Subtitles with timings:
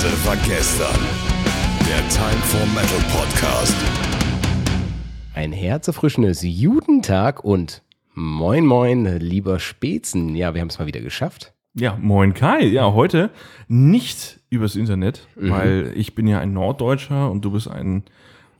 [0.00, 0.96] Heute war gestern.
[1.88, 3.74] Der Time for Metal Podcast.
[5.34, 7.82] Ein herzerfrischendes Judentag und
[8.14, 10.34] moin moin, lieber Spätzen.
[10.36, 11.52] Ja, wir haben es mal wieder geschafft.
[11.74, 12.64] Ja, moin Kai.
[12.66, 13.30] Ja, heute
[13.66, 15.50] nicht übers Internet, Mhm.
[15.50, 18.04] weil ich bin ja ein Norddeutscher und du bist ein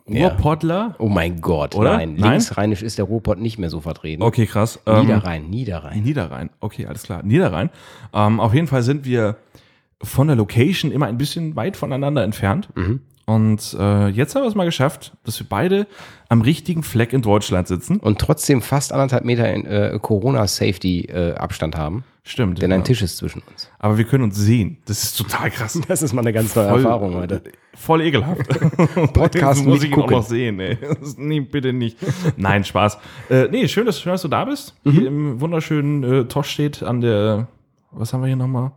[0.09, 0.31] Ja.
[0.33, 0.97] Urpottler.
[0.99, 1.97] Oh mein Gott, Oder?
[1.99, 2.15] nein.
[2.19, 2.31] Nein?
[2.33, 4.23] Linksrheinisch ist der Ruhrpott nicht mehr so vertreten.
[4.23, 4.81] Okay, krass.
[4.87, 6.03] Ähm, Niederrhein, Niederrhein.
[6.03, 6.51] Niederrhein.
[6.61, 7.23] Okay, alles klar.
[7.23, 7.71] Niederrhein.
[8.13, 9.37] Ähm, auf jeden Fall sind wir
[10.03, 12.69] von der Location immer ein bisschen weit voneinander entfernt.
[12.77, 13.01] Mhm.
[13.27, 15.87] Und äh, jetzt haben wir es mal geschafft, dass wir beide
[16.31, 17.99] am richtigen Fleck in Deutschland sitzen.
[17.99, 22.05] Und trotzdem fast anderthalb Meter in, äh, Corona-Safety-Abstand haben.
[22.23, 22.63] Stimmt.
[22.63, 22.77] Denn ja.
[22.79, 23.71] ein Tisch ist zwischen uns.
[23.79, 24.79] Aber wir können uns sehen.
[24.87, 25.79] Das ist total krass.
[25.89, 27.43] Das ist mal eine ganz neue Voll- Erfahrung heute.
[27.75, 28.49] Voll ekelhaft.
[29.13, 30.17] Podcast muss ich ihn auch gucken.
[30.17, 30.79] noch sehen, ey.
[31.19, 31.99] Nee, bitte nicht.
[32.39, 32.99] Nein, Spaß.
[33.29, 34.75] Äh, nee, schön dass, schön, dass du da bist.
[34.85, 34.91] Mhm.
[34.91, 37.47] Hier im wunderschönen äh, Tosch steht an der,
[37.91, 38.73] was haben wir hier nochmal?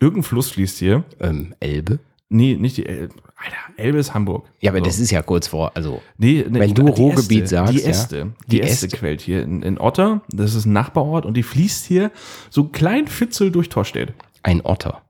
[0.00, 1.04] Irgendein Fluss fließt hier.
[1.20, 1.98] Ähm, Elbe?
[2.28, 3.14] Nee, nicht die Elbe.
[3.36, 4.46] Alter, Elbe ist Hamburg.
[4.60, 4.84] Ja, aber So.
[4.84, 7.88] das ist ja kurz vor, also Nee, nee, Wenn du Ruhrgebiet Äste, sagst, Die ja.
[7.88, 8.26] Äste.
[8.46, 8.96] Die Die, Äste, Äste.
[8.98, 10.22] quält hier in, in Otter.
[10.30, 12.10] Das ist ein Nachbarort und die fließt hier
[12.50, 14.12] so ein klein Fitzel durch Torstedt.
[14.42, 15.02] ein Otter.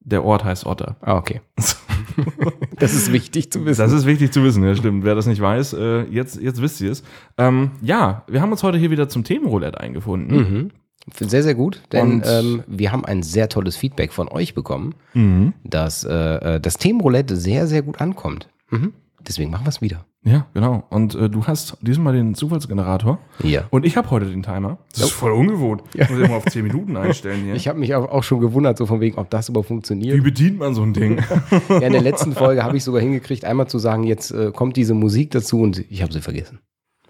[0.00, 0.96] Der Ort heißt Otter.
[1.00, 1.40] Ah, okay.
[2.78, 3.80] das ist wichtig zu wissen.
[3.82, 5.04] Das ist wichtig zu wissen, ja stimmt.
[5.04, 7.02] Wer das nicht weiß, äh, jetzt, jetzt wisst ihr es.
[7.36, 10.36] Ähm, ja, wir haben uns heute hier wieder zum Themenroulette eingefunden.
[10.36, 10.70] Mhm.
[11.18, 15.52] Sehr, sehr gut, denn ähm, wir haben ein sehr tolles Feedback von euch bekommen, Mhm.
[15.64, 16.12] dass äh,
[16.56, 18.48] äh, das Themenroulette sehr, sehr gut ankommt.
[18.70, 18.92] Mhm.
[19.26, 20.04] Deswegen machen wir es wieder.
[20.24, 20.84] Ja, genau.
[20.90, 23.18] Und äh, du hast diesmal den Zufallsgenerator.
[23.42, 23.66] Ja.
[23.70, 24.78] Und ich habe heute den Timer.
[24.92, 25.82] Das ist voll ungewohnt.
[25.94, 27.54] Ich muss immer auf 10 Minuten einstellen hier.
[27.56, 30.22] Ich habe mich auch schon gewundert, so von wegen, ob das überhaupt Wie funktioniert.
[30.22, 31.20] bedient man so ein Ding?
[31.68, 34.76] Ja, in der letzten Folge habe ich sogar hingekriegt, einmal zu sagen, jetzt äh, kommt
[34.76, 36.58] diese Musik dazu und ich habe sie vergessen.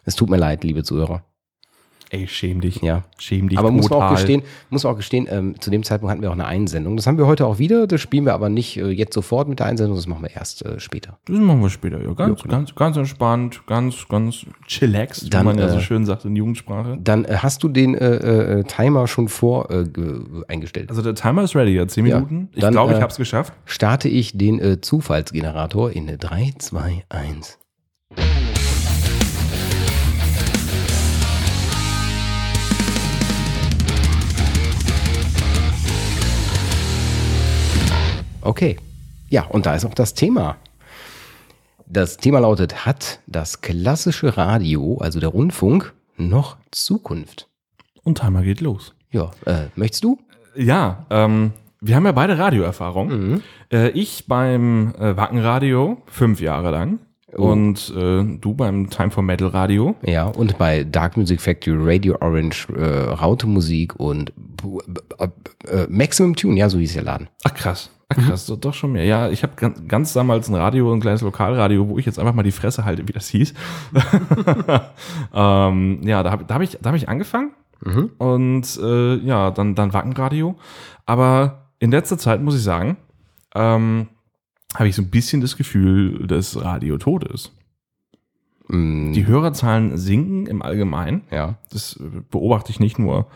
[0.04, 1.24] Es tut mir leid, liebe Zuhörer.
[2.10, 2.80] Ey, schäm dich.
[2.80, 3.04] Ja.
[3.18, 6.10] Schäm dich Aber muss man auch gestehen, muss man auch gestehen, ähm, zu dem Zeitpunkt
[6.10, 6.96] hatten wir auch eine Einsendung.
[6.96, 7.86] Das haben wir heute auch wieder.
[7.86, 10.64] Das spielen wir aber nicht äh, jetzt sofort mit der Einsendung, das machen wir erst
[10.64, 11.18] äh, später.
[11.26, 12.12] Das machen wir später, ja.
[12.14, 12.58] Ganz, Ja, klar.
[12.60, 16.34] ganz, ganz entspannt, ganz, ganz chillaxed, Dann, wie man ja so äh, schön sagt in
[16.34, 16.96] Jugendsprache.
[17.02, 20.88] Dann äh, hast du den äh, äh, Timer schon vor ge- eingestellt.
[20.88, 21.86] Also der Timer ist ready, ja.
[21.86, 22.16] 10 Ja.
[22.20, 22.48] Minuten.
[22.54, 23.52] Ich Dann, glaube, äh, ich habe es geschafft.
[23.66, 27.58] Starte ich den Zufallsgenerator in 3, 2, 1.
[38.48, 38.78] Okay.
[39.28, 40.56] Ja, und da ist auch das Thema.
[41.86, 47.46] Das Thema lautet, hat das klassische Radio, also der Rundfunk, noch Zukunft?
[48.04, 48.94] Und Timer geht los.
[49.10, 50.18] Ja, äh, möchtest du?
[50.56, 53.08] Ja, ähm, wir haben ja beide Radioerfahrung.
[53.08, 53.42] Mhm.
[53.70, 57.00] Äh, ich beim äh, Wackenradio fünf Jahre lang
[57.36, 57.50] Oh.
[57.50, 59.94] und äh, du beim Time for Metal Radio.
[60.02, 64.32] Ja, und bei Dark Music Factory, Radio Orange, äh, Raute Musik und
[65.18, 65.28] äh,
[65.70, 67.28] äh, Maximum Tune, ja, so hieß der Laden.
[67.44, 69.04] Ach krass, ach krass, doch, doch schon mehr.
[69.04, 72.34] Ja, ich habe ganz, ganz damals ein Radio, ein kleines Lokalradio, wo ich jetzt einfach
[72.34, 73.54] mal die Fresse halte, wie das hieß.
[75.34, 78.10] ähm, ja, da habe da hab ich, da hab ich angefangen Mhm.
[78.18, 80.56] und äh, ja, dann, dann Wackenradio.
[81.06, 82.96] Aber in letzter Zeit muss ich sagen,
[83.54, 84.08] ähm,
[84.74, 87.52] habe ich so ein bisschen das Gefühl, dass Radio tot ist.
[88.66, 91.22] Mm, Die Hörerzahlen sinken im Allgemeinen.
[91.30, 91.54] ja.
[91.70, 93.28] Das beobachte ich nicht nur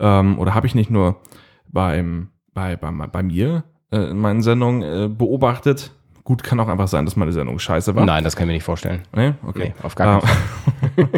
[0.00, 1.20] ähm, oder habe ich nicht nur
[1.68, 5.92] beim, bei, bei, bei mir äh, in meinen Sendungen äh, beobachtet.
[6.24, 8.06] Gut, kann auch einfach sein, dass meine Sendung scheiße war.
[8.06, 9.02] Nein, das kann ich mir nicht vorstellen.
[9.14, 9.74] Nee, okay.
[9.76, 11.08] Nee, auf gar keinen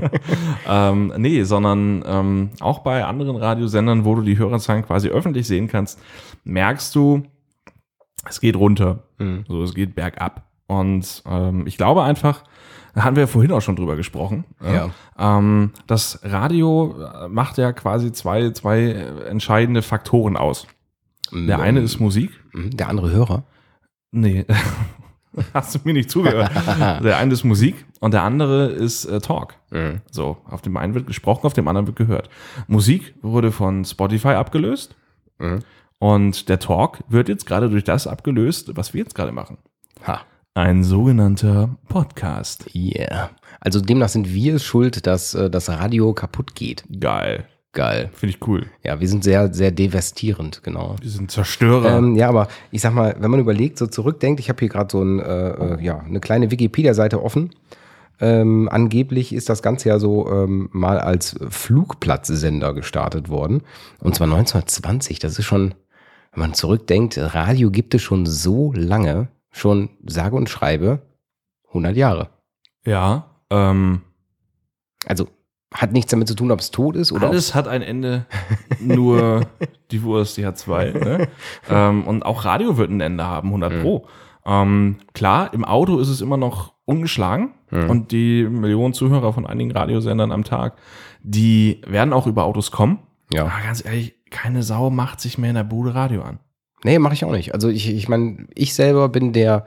[0.67, 5.47] ähm, ähm, nee, sondern ähm, auch bei anderen Radiosendern, wo du die Hörerzahlen quasi öffentlich
[5.47, 6.01] sehen kannst,
[6.43, 7.23] merkst du,
[8.29, 9.05] es geht runter.
[9.19, 9.45] Mhm.
[9.47, 10.43] So, es geht bergab.
[10.67, 12.43] Und ähm, ich glaube einfach,
[12.97, 14.45] da hatten wir ja vorhin auch schon drüber gesprochen.
[14.61, 14.91] Ja.
[15.19, 20.67] Ähm, das Radio äh, macht ja quasi zwei, zwei äh, entscheidende Faktoren aus.
[21.33, 22.31] Der eine ist Musik.
[22.57, 23.45] Mhm, Der andere Hörer.
[24.13, 24.45] Nee,
[25.55, 26.51] hast du mir nicht zugehört.
[27.05, 29.55] der eine ist Musik und der andere ist äh, Talk.
[29.71, 30.01] Mhm.
[30.11, 32.31] So, auf dem einen wird gesprochen, auf dem anderen wird gehört.
[32.67, 34.97] Musik wurde von Spotify abgelöst
[35.39, 35.59] Mhm.
[35.99, 39.59] und der Talk wird jetzt gerade durch das abgelöst, was wir jetzt gerade machen.
[40.07, 40.21] Ha.
[40.55, 42.75] Ein sogenannter Podcast.
[42.75, 43.29] Yeah.
[43.61, 46.85] Also demnach sind wir schuld, dass äh, das Radio kaputt geht.
[46.99, 47.45] Geil.
[47.77, 48.09] Geil.
[48.15, 48.67] Finde ich cool.
[48.83, 50.97] Ja, wir sind sehr, sehr devastierend, genau.
[51.03, 51.99] Wir sind Zerstörer.
[51.99, 54.91] Ähm, ja, aber ich sag mal, wenn man überlegt, so zurückdenkt, ich habe hier gerade
[54.91, 57.51] so ein, äh, äh, ja, eine kleine Wikipedia-Seite offen.
[58.19, 63.63] Ähm, angeblich ist das Ganze ja so ähm, mal als Flugplatzsender gestartet worden.
[64.01, 65.19] Und zwar 1920.
[65.19, 65.75] Das ist schon,
[66.33, 71.03] wenn man zurückdenkt, Radio gibt es schon so lange, schon sage und schreibe
[71.69, 72.31] 100 Jahre.
[72.87, 73.27] ja.
[73.51, 74.01] Ähm,
[75.05, 75.29] Also
[75.77, 78.27] hat nichts damit zu tun, ob es tot ist oder alles hat ein Ende.
[78.81, 79.43] nur
[79.91, 80.91] die Wurst, die hat zwei.
[80.91, 81.29] Ne?
[81.71, 84.07] ähm, und auch Radio wird ein Ende haben, 100 Pro.
[84.45, 89.73] Ähm, klar, im Auto ist es immer noch ungeschlagen und die Millionen Zuhörer von einigen
[89.73, 90.77] Radiosendern am Tag,
[91.23, 93.01] die werden auch über Autos kommen.
[93.33, 93.43] Ja.
[93.43, 96.39] Aber ganz ehrlich, keine Sau macht sich mehr in der Bude Radio an.
[96.85, 97.55] Nee, mache ich auch nicht.
[97.55, 99.67] Also ich, ich meine, ich selber bin der,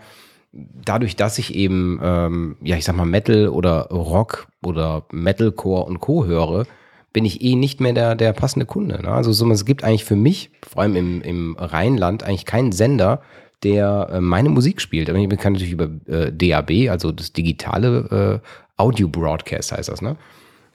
[0.51, 5.99] dadurch, dass ich eben, ähm, ja, ich sag mal, Metal oder Rock oder Metalcore und
[5.99, 6.25] Co.
[6.25, 6.65] höre,
[7.13, 9.01] bin ich eh nicht mehr der, der passende Kunde.
[9.01, 9.09] Ne?
[9.09, 13.21] Also so, es gibt eigentlich für mich, vor allem im, im Rheinland, eigentlich keinen Sender,
[13.63, 15.09] der äh, meine Musik spielt.
[15.09, 18.47] Aber ich kann natürlich über äh, DAB, also das digitale äh,
[18.77, 20.15] Audio Broadcast heißt das, ne?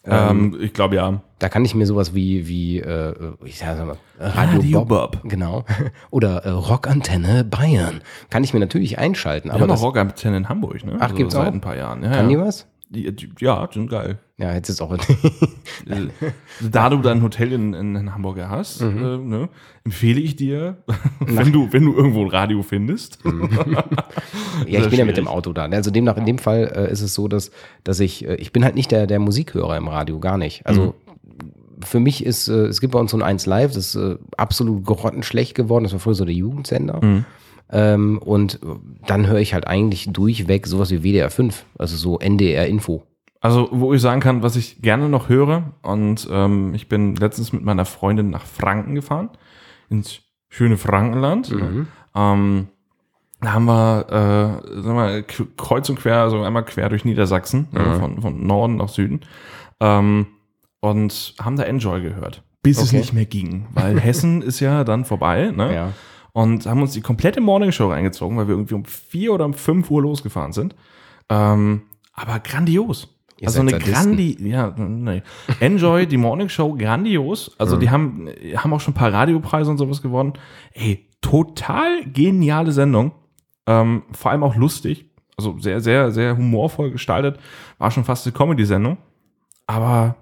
[0.06, 1.20] Ähm, ich glaube ja.
[1.38, 3.14] Da kann ich mir sowas wie, wie äh,
[3.44, 5.30] ich sag mal, Radio, Radio Bob, Bob.
[5.30, 5.64] Genau.
[6.10, 8.00] Oder äh, Rockantenne Bayern.
[8.30, 9.48] Kann ich mir natürlich einschalten.
[9.48, 10.96] Wir Aber das, Rockantenne in Hamburg, ne?
[11.00, 11.52] Ach, gibt's seit auch?
[11.52, 12.02] ein paar Jahren.
[12.02, 12.40] Ja, kann die ja.
[12.40, 12.62] was?
[12.62, 12.73] Die, die,
[13.40, 14.18] ja, die sind geil.
[14.36, 14.92] Ja, jetzt ist auch.
[14.92, 14.98] Äh,
[16.70, 19.04] da du dein Hotel in, in, Hamburg hast, Mhm.
[19.04, 19.48] äh, ne,
[19.84, 20.78] empfehle ich dir,
[21.20, 23.24] wenn du, wenn du irgendwo ein Radio findest.
[23.24, 23.48] Mhm.
[24.66, 25.66] ja, ich bin ja mit dem Auto da.
[25.66, 27.52] Also demnach, in dem Fall äh, ist es so, dass,
[27.84, 30.66] dass ich, äh, ich bin halt nicht der, der Musikhörer im Radio, gar nicht.
[30.66, 30.94] Also
[31.80, 34.16] für mich ist, äh, es gibt bei uns so ein 1 Live, das ist äh,
[34.36, 35.84] absolut grottenschlecht geworden.
[35.84, 37.24] Das war früher so der Jugendsender.
[37.70, 38.60] Ähm, und
[39.06, 43.02] dann höre ich halt eigentlich durchweg sowas wie WDR 5, also so NDR Info.
[43.40, 47.52] Also, wo ich sagen kann, was ich gerne noch höre, und ähm, ich bin letztens
[47.52, 49.28] mit meiner Freundin nach Franken gefahren,
[49.90, 51.50] ins schöne Frankenland.
[51.50, 51.86] Mhm.
[52.14, 52.68] Ähm,
[53.40, 55.22] da haben wir, äh, sagen wir,
[55.56, 57.78] kreuz und quer, also einmal quer durch Niedersachsen, Mhm.
[57.78, 59.20] äh, von, von Norden nach Süden,
[59.80, 60.26] ähm,
[60.80, 62.42] und haben da Enjoy gehört.
[62.62, 62.98] Bis es Okay.
[62.98, 65.74] nicht mehr ging, weil Hessen ist ja dann vorbei, ne?
[65.74, 65.92] Ja.
[66.34, 69.88] Und haben uns die komplette Morningshow reingezogen, weil wir irgendwie um vier oder um fünf
[69.90, 70.74] Uhr losgefahren sind.
[71.30, 71.82] Ähm,
[72.12, 73.08] aber grandios.
[73.38, 75.22] Ihr also eine grandi, ja, nee.
[75.60, 77.54] Enjoy, die Morningshow, grandios.
[77.58, 80.34] Also die haben, haben auch schon ein paar Radiopreise und sowas gewonnen.
[80.72, 83.12] Ey, total geniale Sendung.
[83.66, 85.10] Ähm, vor allem auch lustig.
[85.36, 87.38] Also sehr, sehr, sehr humorvoll gestaltet.
[87.78, 88.98] War schon fast eine Comedy-Sendung.
[89.66, 90.16] Aber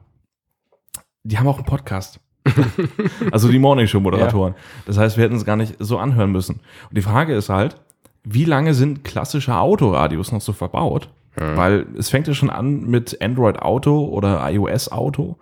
[1.23, 2.21] die haben auch einen Podcast.
[3.31, 4.55] also die Morningshow-Moderatoren.
[4.87, 6.57] Das heißt, wir hätten es gar nicht so anhören müssen.
[6.89, 7.77] Und die Frage ist halt,
[8.25, 11.09] wie lange sind klassische Autoradios noch so verbaut?
[11.35, 15.39] Weil es fängt ja schon an mit Android Auto oder iOS Auto,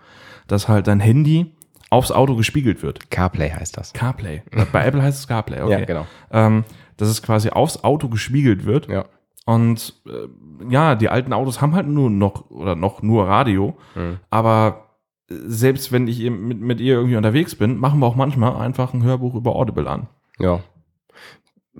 [0.46, 1.52] dass halt dein Handy
[1.90, 3.10] aufs Auto gespiegelt wird.
[3.10, 3.92] CarPlay heißt das.
[3.92, 4.42] CarPlay.
[4.72, 5.80] Bei Apple heißt es CarPlay, okay.
[5.80, 6.06] Ja, genau.
[6.30, 6.64] Ähm,
[6.96, 8.88] dass es quasi aufs Auto gespiegelt wird.
[8.88, 9.06] Ja.
[9.46, 13.76] Und äh, ja, die alten Autos haben halt nur noch oder noch nur Radio.
[13.96, 14.20] Mhm.
[14.30, 14.89] Aber
[15.30, 19.04] selbst wenn ich mit, mit ihr irgendwie unterwegs bin, machen wir auch manchmal einfach ein
[19.04, 20.08] Hörbuch über Audible an.
[20.38, 20.60] Ja.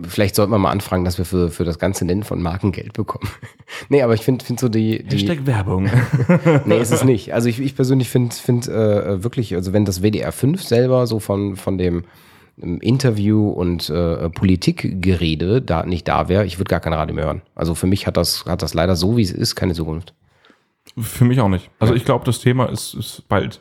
[0.02, 2.93] Vielleicht sollten wir mal anfragen, dass wir für, für das ganze Nennen von Marken Geld
[2.93, 3.29] bekommen.
[3.88, 5.02] nee, aber ich finde find so die.
[5.02, 5.91] die Hashtag Werbung.
[6.64, 7.32] nee, ist es nicht.
[7.41, 11.19] Also ich, ich persönlich finde find, äh, wirklich, also wenn das WDR 5 selber so
[11.19, 12.05] von, von dem
[12.62, 17.25] ähm, Interview und äh, Politikgerede da nicht da wäre, ich würde gar kein Radio mehr
[17.25, 17.43] hören.
[17.55, 20.14] Also für mich hat das, hat das leider so, wie es ist, keine Zukunft.
[20.98, 21.70] Für mich auch nicht.
[21.78, 23.60] Also ich glaube, das Thema ist, ist bald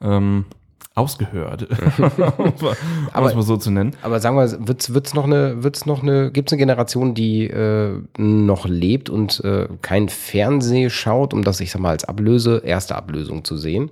[0.00, 0.46] ähm,
[0.94, 1.68] ausgehört.
[1.98, 3.96] um es mal so zu nennen.
[4.02, 8.00] Aber sagen wir, wird's, wird's noch eine, wird's noch eine, gibt's eine Generation, die äh,
[8.18, 12.96] noch lebt und äh, kein Fernseh schaut, um das, ich sag mal, als Ablöse, erste
[12.96, 13.90] Ablösung zu sehen,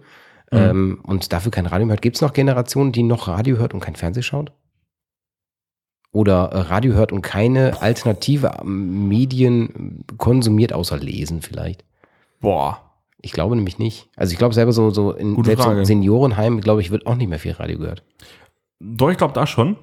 [0.53, 2.03] ähm, und dafür kein Radio hört?
[2.03, 4.53] Gibt's noch Generationen, die noch Radio hört und kein Fernseh schaut?
[6.13, 11.85] Oder äh, Radio hört und keine alternative ähm, Medien konsumiert, außer Lesen vielleicht?
[12.47, 12.81] Boah.
[13.23, 14.09] Ich glaube nämlich nicht.
[14.15, 15.85] Also ich glaube selber so, so in Gute selbst Frage.
[15.85, 18.05] Seniorenheim, glaube ich, wird auch nicht mehr viel Radio gehört.
[18.79, 19.75] Doch, ich glaube da schon.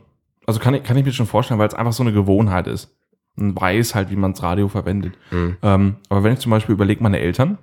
[0.45, 2.95] Also kann ich, kann ich mir schon vorstellen, weil es einfach so eine Gewohnheit ist.
[3.35, 5.17] Man weiß halt, wie man das Radio verwendet.
[5.31, 5.57] Mhm.
[5.61, 7.57] Ähm, aber wenn ich zum Beispiel überlege, meine Eltern,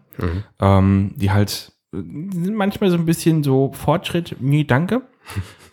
[0.61, 5.00] ähm, die halt äh, die sind manchmal so ein bisschen so Fortschritt, nee, danke.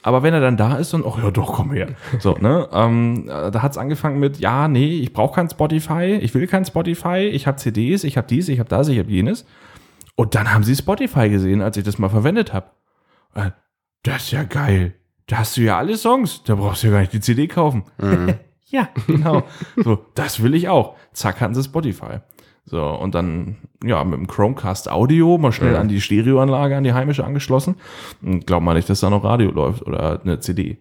[0.04, 1.90] Aber wenn er dann da ist, dann, ach ja, doch, komm her.
[2.20, 2.70] So, ne?
[2.72, 6.48] Ähm, äh, da hat es angefangen mit, ja, nee, ich brauche kein Spotify, ich will
[6.48, 9.46] kein Spotify, ich habe CDs, ich habe dies, ich habe das, ich habe jenes.
[10.16, 12.68] Und dann haben sie Spotify gesehen, als ich das mal verwendet habe.
[13.36, 13.52] Äh,
[14.04, 14.94] Das ist ja geil.
[15.28, 16.44] Da hast du ja alle Songs.
[16.44, 17.84] Da brauchst du ja gar nicht die CD kaufen.
[18.70, 19.44] ja, genau.
[19.76, 20.96] So, das will ich auch.
[21.12, 22.20] Zack, hatten sie Spotify.
[22.70, 26.92] So, und dann, ja, mit dem Chromecast Audio mal schnell an die Stereoanlage, an die
[26.92, 27.76] heimische angeschlossen.
[28.22, 30.78] Und glaub mal nicht, dass da noch Radio läuft oder eine CD.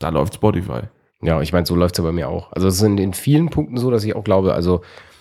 [0.00, 0.80] Da läuft Spotify.
[1.22, 2.50] Ja, ich meine, so läuft es ja bei mir auch.
[2.52, 4.80] Also es ist in, vielen Punkten so, dass ich auch glaube, also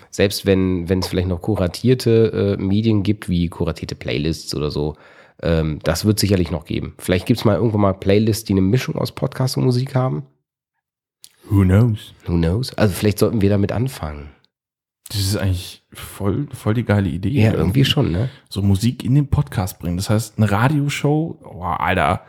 [0.10, 4.96] selbst wenn wenn es vielleicht noch kuratierte äh, Medien gibt, wie kuratierte Playlists oder so,
[5.44, 6.96] ähm, das wird sicherlich noch geben.
[6.98, 10.24] Vielleicht gibt es mal irgendwann mal Playlists, die eine Mischung aus Podcast und Musik haben.
[11.50, 12.14] Who knows?
[12.26, 12.76] Who knows?
[12.78, 14.30] Also vielleicht sollten wir damit anfangen.
[15.10, 17.30] Das ist eigentlich voll, voll die geile Idee.
[17.30, 18.30] Ja, irgendwie schon, ne?
[18.48, 19.98] So Musik in den Podcast bringen.
[19.98, 22.22] Das heißt, eine Radioshow, oh, Alter,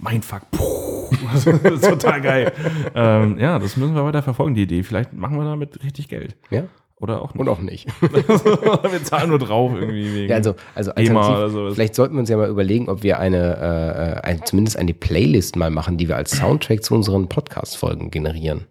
[0.00, 0.50] Mindfuck.
[0.50, 2.52] Puh, das ist total geil.
[2.94, 4.82] ähm, ja, das müssen wir weiter verfolgen, die Idee.
[4.82, 6.36] Vielleicht machen wir damit richtig Geld.
[6.50, 6.64] Ja?
[6.96, 7.40] Oder auch nicht.
[7.40, 7.86] Und auch nicht.
[8.00, 10.30] wir zahlen nur drauf irgendwie wegen.
[10.30, 14.10] Ja, also, also alternativ, vielleicht sollten wir uns ja mal überlegen, ob wir eine, äh,
[14.10, 18.66] äh, ein, zumindest eine Playlist mal machen, die wir als Soundtrack zu unseren Podcast-Folgen generieren.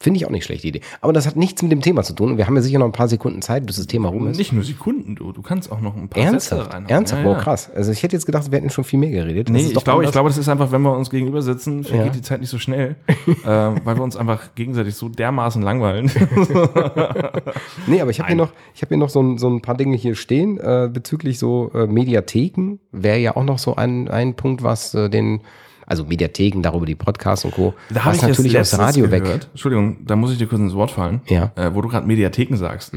[0.00, 0.80] Finde ich auch nicht schlechte Idee.
[1.00, 2.30] Aber das hat nichts mit dem Thema zu tun.
[2.30, 4.36] Und wir haben ja sicher noch ein paar Sekunden Zeit, bis das Thema rum ist.
[4.38, 5.32] Nicht nur Sekunden, du.
[5.32, 6.62] Du kannst auch noch ein paar Ernsthaft?
[6.62, 6.88] Sätze reinhauen.
[6.90, 7.22] Ernsthaft?
[7.24, 7.42] Ja, Wow, ja.
[7.42, 7.70] krass.
[7.74, 9.48] Also ich hätte jetzt gedacht, wir hätten schon viel mehr geredet.
[9.48, 12.06] Das Nee, ich glaube, ich glaube, das ist einfach, wenn wir uns gegenüber sitzen, vergeht
[12.06, 12.12] Ja.
[12.12, 12.94] die Zeit nicht so schnell,
[13.26, 16.10] äh, weil wir uns einfach gegenseitig so dermaßen langweilen.
[17.86, 19.76] Nee, aber ich habe hier noch, ich habe hier noch so ein, so ein paar
[19.76, 22.78] Dinge hier stehen äh, bezüglich so äh, Mediatheken.
[22.92, 25.40] Wäre ja auch noch so ein, ein Punkt, was äh, den,
[25.88, 27.74] also Mediatheken, darüber die Podcasts und Co.
[27.90, 29.24] Da habe was ich natürlich aus letztens Radio weg.
[29.24, 29.48] gehört.
[29.50, 31.22] Entschuldigung, da muss ich dir kurz ins Wort fallen.
[31.26, 31.52] Ja.
[31.56, 32.92] Äh, wo du gerade Mediatheken sagst.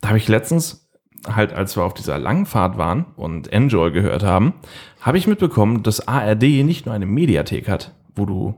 [0.00, 0.88] Da habe ich letztens
[1.26, 4.54] halt, als wir auf dieser Langfahrt waren und Enjoy gehört haben,
[5.00, 8.54] habe ich mitbekommen, dass ARD nicht nur eine Mediathek hat, wo du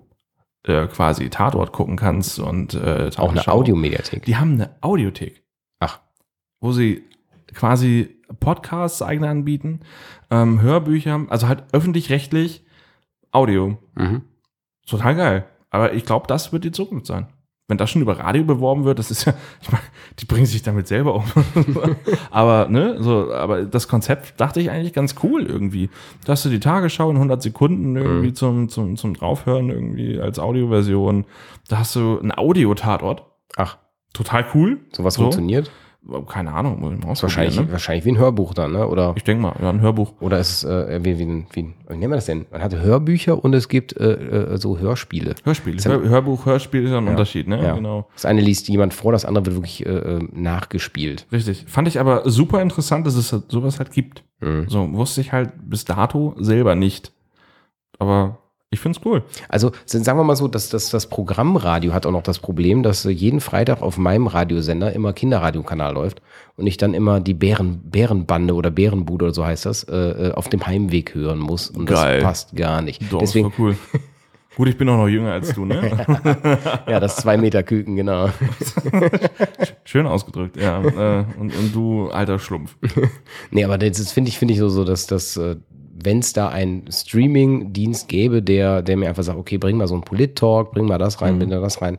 [0.64, 3.46] äh, quasi Tatort gucken kannst und äh, Auch eine.
[3.48, 4.24] Audiomediathek.
[4.24, 5.42] Die haben eine Audiothek.
[5.80, 5.98] Ach.
[6.60, 7.02] wo sie
[7.52, 9.80] quasi Podcasts eigene anbieten,
[10.30, 12.64] ähm, Hörbücher, also halt öffentlich-rechtlich
[13.32, 13.76] Audio.
[13.96, 14.22] Mhm.
[14.86, 15.44] Total geil.
[15.70, 17.26] Aber ich glaube, das wird die Zukunft sein.
[17.68, 19.84] Wenn das schon über Radio beworben wird, das ist ja, ich meine,
[20.18, 21.24] die bringen sich damit selber um.
[22.30, 25.88] aber, ne, so, aber das Konzept dachte ich eigentlich ganz cool irgendwie.
[26.24, 28.34] Da hast du die Tagesschau in 100 Sekunden irgendwie Mhm.
[28.34, 31.24] zum, zum, zum Draufhören irgendwie als Audioversion.
[31.68, 33.24] Da hast du einen Audio-Tatort.
[33.56, 33.78] Ach,
[34.12, 34.80] Total cool.
[34.92, 35.22] sowas So.
[35.22, 35.70] funktioniert?
[36.28, 37.70] Keine Ahnung, muss ich mal wahrscheinlich, ne?
[37.70, 38.88] wahrscheinlich wie ein Hörbuch dann, ne?
[38.88, 40.12] Oder, Ich denke mal, ja, ein Hörbuch.
[40.20, 42.44] oder ist es äh, wie, wie, wie, ein- wie nennen wir das denn?
[42.50, 45.36] Man hat Hörbücher und es gibt äh, äh, so Hörspiele.
[45.44, 45.76] Hörspiel.
[45.76, 47.10] Ist ja- Hör, Hörbuch, Hörspiel ist ja ein Ja.
[47.12, 47.62] Unterschied, ne?
[47.62, 47.76] Ja.
[47.76, 48.08] Genau.
[48.14, 51.26] Das eine liest jemand vor, das andere wird wirklich äh, äh, nachgespielt.
[51.30, 51.66] Richtig.
[51.68, 54.24] Fand ich aber super interessant, dass es sowas halt gibt.
[54.40, 54.64] Mhm.
[54.68, 57.12] So, wusste ich halt bis dato selber nicht.
[58.00, 58.38] Aber
[58.72, 59.22] ich find's cool.
[59.50, 63.04] Also sagen wir mal so, dass das, das Programmradio hat auch noch das Problem, dass
[63.04, 66.22] äh, jeden Freitag auf meinem Radiosender immer Kinderradiokanal läuft
[66.56, 70.32] und ich dann immer die Bären, Bärenbande oder Bärenbude oder so heißt das, äh, äh,
[70.32, 71.68] auf dem Heimweg hören muss.
[71.68, 72.16] Und Geil.
[72.20, 73.02] das passt gar nicht.
[73.12, 73.76] Doch, Deswegen, das war cool.
[74.56, 75.80] Gut, ich bin auch noch jünger als du, ne?
[76.86, 78.28] ja, das zwei Meter Küken, genau.
[79.84, 80.82] Schön ausgedrückt, ja.
[80.82, 82.76] Äh, und, und du, alter Schlumpf.
[83.50, 85.38] Nee, aber das ist- finde ich, finde ich so, so dass das,
[86.04, 89.94] wenn es da einen Streaming-Dienst gäbe, der, der mir einfach sagt, okay, bring mal so
[89.94, 91.98] einen Polit-Talk, bring mal das rein, bring da das rein.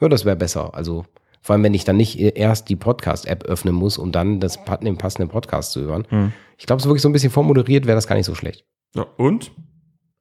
[0.00, 0.74] Ja, das wäre besser.
[0.74, 1.04] Also
[1.40, 4.96] vor allem, wenn ich dann nicht erst die Podcast-App öffnen muss, um dann das, den
[4.96, 6.32] passenden Podcast zu hören.
[6.56, 8.64] Ich glaube, so wirklich so ein bisschen vormoderiert wäre das gar nicht so schlecht.
[8.94, 9.50] Ja, und?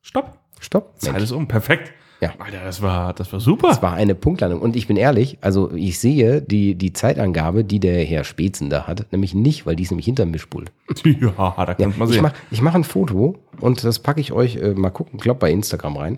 [0.01, 0.39] Stopp.
[0.59, 0.99] Stopp.
[0.99, 1.47] Zeit ist um.
[1.47, 1.93] Perfekt.
[2.21, 2.33] Ja.
[2.37, 3.69] Alter, das war, das war super.
[3.69, 4.61] Das war eine Punktlandung.
[4.61, 8.85] Und ich bin ehrlich, also ich sehe die, die Zeitangabe, die der Herr Spezen da
[8.85, 10.71] hat, nämlich nicht, weil die ist nämlich hinterm Mischpult.
[11.03, 12.21] ja, da Ja, kann man ich sehen.
[12.21, 15.51] mache ich mach ein Foto und das packe ich euch äh, mal gucken, glaub bei
[15.51, 16.17] Instagram rein,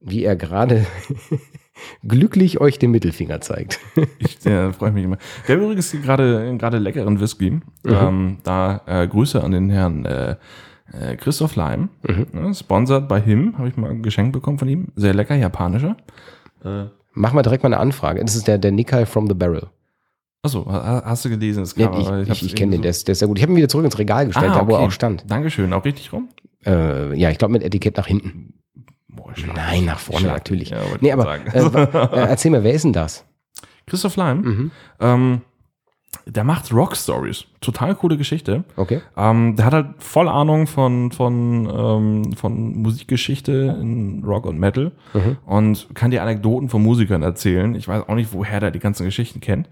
[0.00, 0.86] wie er gerade
[2.06, 3.80] glücklich euch den Mittelfinger zeigt.
[4.18, 5.18] Ich äh, freue mich immer.
[5.46, 7.50] Wir haben übrigens gerade gerade leckeren Whisky.
[7.50, 7.62] Mhm.
[7.84, 10.36] Ähm, da äh, Grüße an den Herrn äh,
[10.92, 11.88] äh, Christoph Leim.
[12.06, 12.26] Mhm.
[12.32, 13.56] Ne, sponsored by him.
[13.58, 14.88] Habe ich mal ein Geschenk bekommen von ihm.
[14.96, 15.96] Sehr lecker, japanischer.
[16.64, 18.20] Äh, Machen wir direkt mal eine Anfrage.
[18.24, 19.66] Das ist der, der Nikai from the Barrel.
[20.42, 21.60] achso, ha- hast du gelesen?
[21.62, 22.22] Das Ja, Cover?
[22.22, 23.36] ich ich, ich kenne den, der ist, der ist sehr gut.
[23.38, 24.86] Ich habe ihn wieder zurück ins Regal gestellt, Ah, da wo er okay.
[24.86, 25.24] auch stand.
[25.28, 25.72] Dankeschön.
[25.72, 26.28] Auch richtig rum?
[26.64, 28.54] Äh, ja, ich glaube mit Etikett nach hinten.
[29.08, 30.70] Boah, Nein, nach vorne natürlich.
[30.70, 33.24] Ja, nee, aber äh, äh, erzähl mal, wer ist denn das?
[33.86, 34.70] Christoph Leim, Mhm.
[35.00, 35.40] ähm,
[36.26, 37.44] der macht Rock Stories.
[37.60, 38.64] Total coole Geschichte.
[38.76, 39.00] Okay.
[39.16, 44.92] Ähm, der hat halt voll Ahnung von, von, ähm, von Musikgeschichte in Rock und Metal
[45.14, 45.36] Mhm.
[45.46, 47.74] und kann dir Anekdoten von Musikern erzählen.
[47.74, 49.68] Ich weiß auch nicht, woher der die ganzen Geschichten kennt.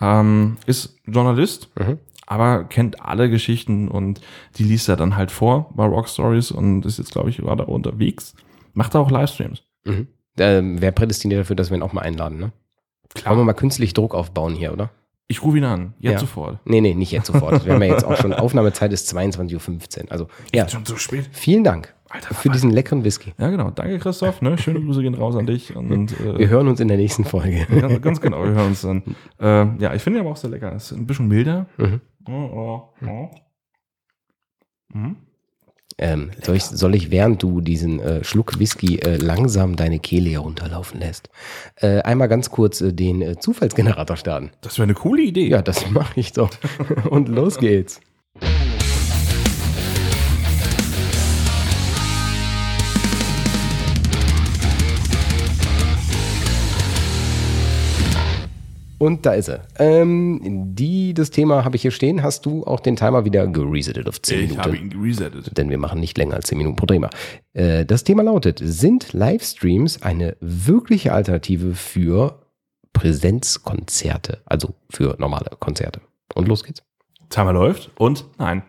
[0.00, 1.98] Ähm, ist Journalist, Mhm.
[2.26, 4.20] aber kennt alle Geschichten und
[4.56, 7.64] die liest er dann halt vor bei Rock Stories und ist jetzt, glaube ich, gerade
[7.66, 8.34] unterwegs.
[8.74, 9.62] Macht er auch Livestreams.
[9.84, 10.06] Mhm.
[10.38, 12.52] Ähm, wer prädestiniert dafür, dass wir ihn auch mal einladen, ne?
[13.24, 14.90] Wollen wir mal künstlich Druck aufbauen hier, oder?
[15.30, 16.18] Ich rufe ihn an, jetzt Ja.
[16.20, 16.58] sofort.
[16.64, 17.64] Nee, nee, nicht jetzt sofort.
[17.66, 20.10] Wir haben ja jetzt auch schon, Aufnahmezeit ist 22.15 Uhr.
[20.12, 21.28] Also, ja, Schon zu spät.
[21.32, 23.34] vielen Dank Alter, für diesen leckeren Whisky.
[23.38, 23.70] Ja, genau.
[23.70, 24.40] Danke, Christoph.
[24.40, 24.56] Ne?
[24.56, 25.76] Schöne Grüße gehen raus an dich.
[25.76, 27.66] Und, äh, Wir hören uns in der nächsten Folge.
[27.68, 29.02] ganz, ganz genau, wir hören uns dann.
[29.38, 30.74] Äh, ja, ich finde ihn aber auch sehr lecker.
[30.74, 31.66] Ist ein bisschen milder.
[31.76, 32.00] Mhm.
[32.26, 33.28] Oh, oh, oh.
[34.94, 35.16] Mhm.
[35.98, 40.30] Ähm, soll, ich, soll ich, während du diesen äh, Schluck Whisky äh, langsam deine Kehle
[40.30, 41.28] herunterlaufen lässt,
[41.76, 44.50] äh, einmal ganz kurz äh, den äh, Zufallsgenerator starten?
[44.60, 45.48] Das wäre eine coole Idee.
[45.48, 46.50] Ja, das mache ich doch.
[47.10, 48.00] Und los geht's.
[58.98, 59.62] Und da ist er.
[59.78, 60.40] Ähm,
[60.74, 62.22] die, das Thema habe ich hier stehen.
[62.22, 64.62] Hast du auch den Timer wieder geresettet auf 10 Ich Minuten?
[64.64, 65.56] habe ihn geresettet.
[65.56, 67.08] denn wir machen nicht länger als 10 Minuten pro Thema.
[67.52, 72.40] Äh, das Thema lautet, sind Livestreams eine wirkliche Alternative für
[72.92, 76.00] Präsenzkonzerte, also für normale Konzerte?
[76.34, 76.82] Und los geht's.
[77.30, 78.62] Timer läuft und nein.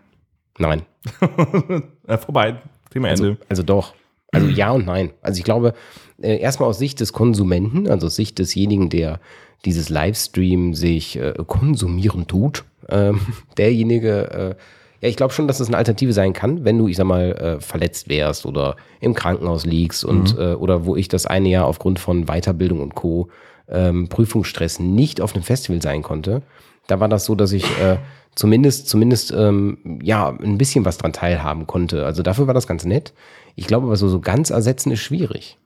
[0.58, 0.84] Nein.
[2.08, 2.62] äh, vorbei.
[2.92, 3.38] Thema Also, Ende.
[3.48, 3.94] also doch.
[4.32, 5.12] Also ja und nein.
[5.22, 5.74] Also ich glaube,
[6.22, 9.20] äh, erstmal aus Sicht des Konsumenten, also aus Sicht desjenigen, der
[9.66, 13.20] dieses Livestream sich äh, konsumieren tut, ähm,
[13.58, 14.56] derjenige, äh,
[15.02, 17.32] ja, ich glaube schon, dass es eine Alternative sein kann, wenn du, ich sag mal,
[17.32, 21.66] äh, verletzt wärst oder im Krankenhaus liegst und äh, oder wo ich das eine Jahr
[21.66, 23.30] aufgrund von Weiterbildung und Co.
[23.70, 26.42] Ähm, Prüfungsstress nicht auf einem Festival sein konnte.
[26.88, 27.98] Da war das so, dass ich äh,
[28.36, 32.06] zumindest, zumindest ähm, ja, ein bisschen was dran teilhaben konnte.
[32.06, 33.14] Also dafür war das ganz nett.
[33.56, 35.58] Ich glaube aber so, so ganz ersetzen ist schwierig.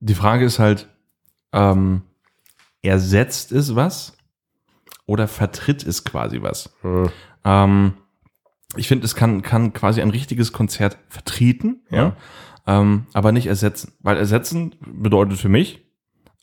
[0.00, 0.88] Die Frage ist halt,
[1.52, 2.02] ähm,
[2.84, 4.16] ersetzt es was
[5.06, 6.74] oder vertritt es quasi was?
[7.44, 7.94] Ähm,
[8.76, 12.16] ich finde, es kann, kann quasi ein richtiges Konzert vertreten, ja,
[12.66, 13.92] ähm, aber nicht ersetzen.
[14.00, 15.82] Weil ersetzen bedeutet für mich,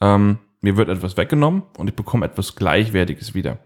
[0.02, 3.58] ähm, mir wird etwas weggenommen und ich bekomme etwas Gleichwertiges wieder.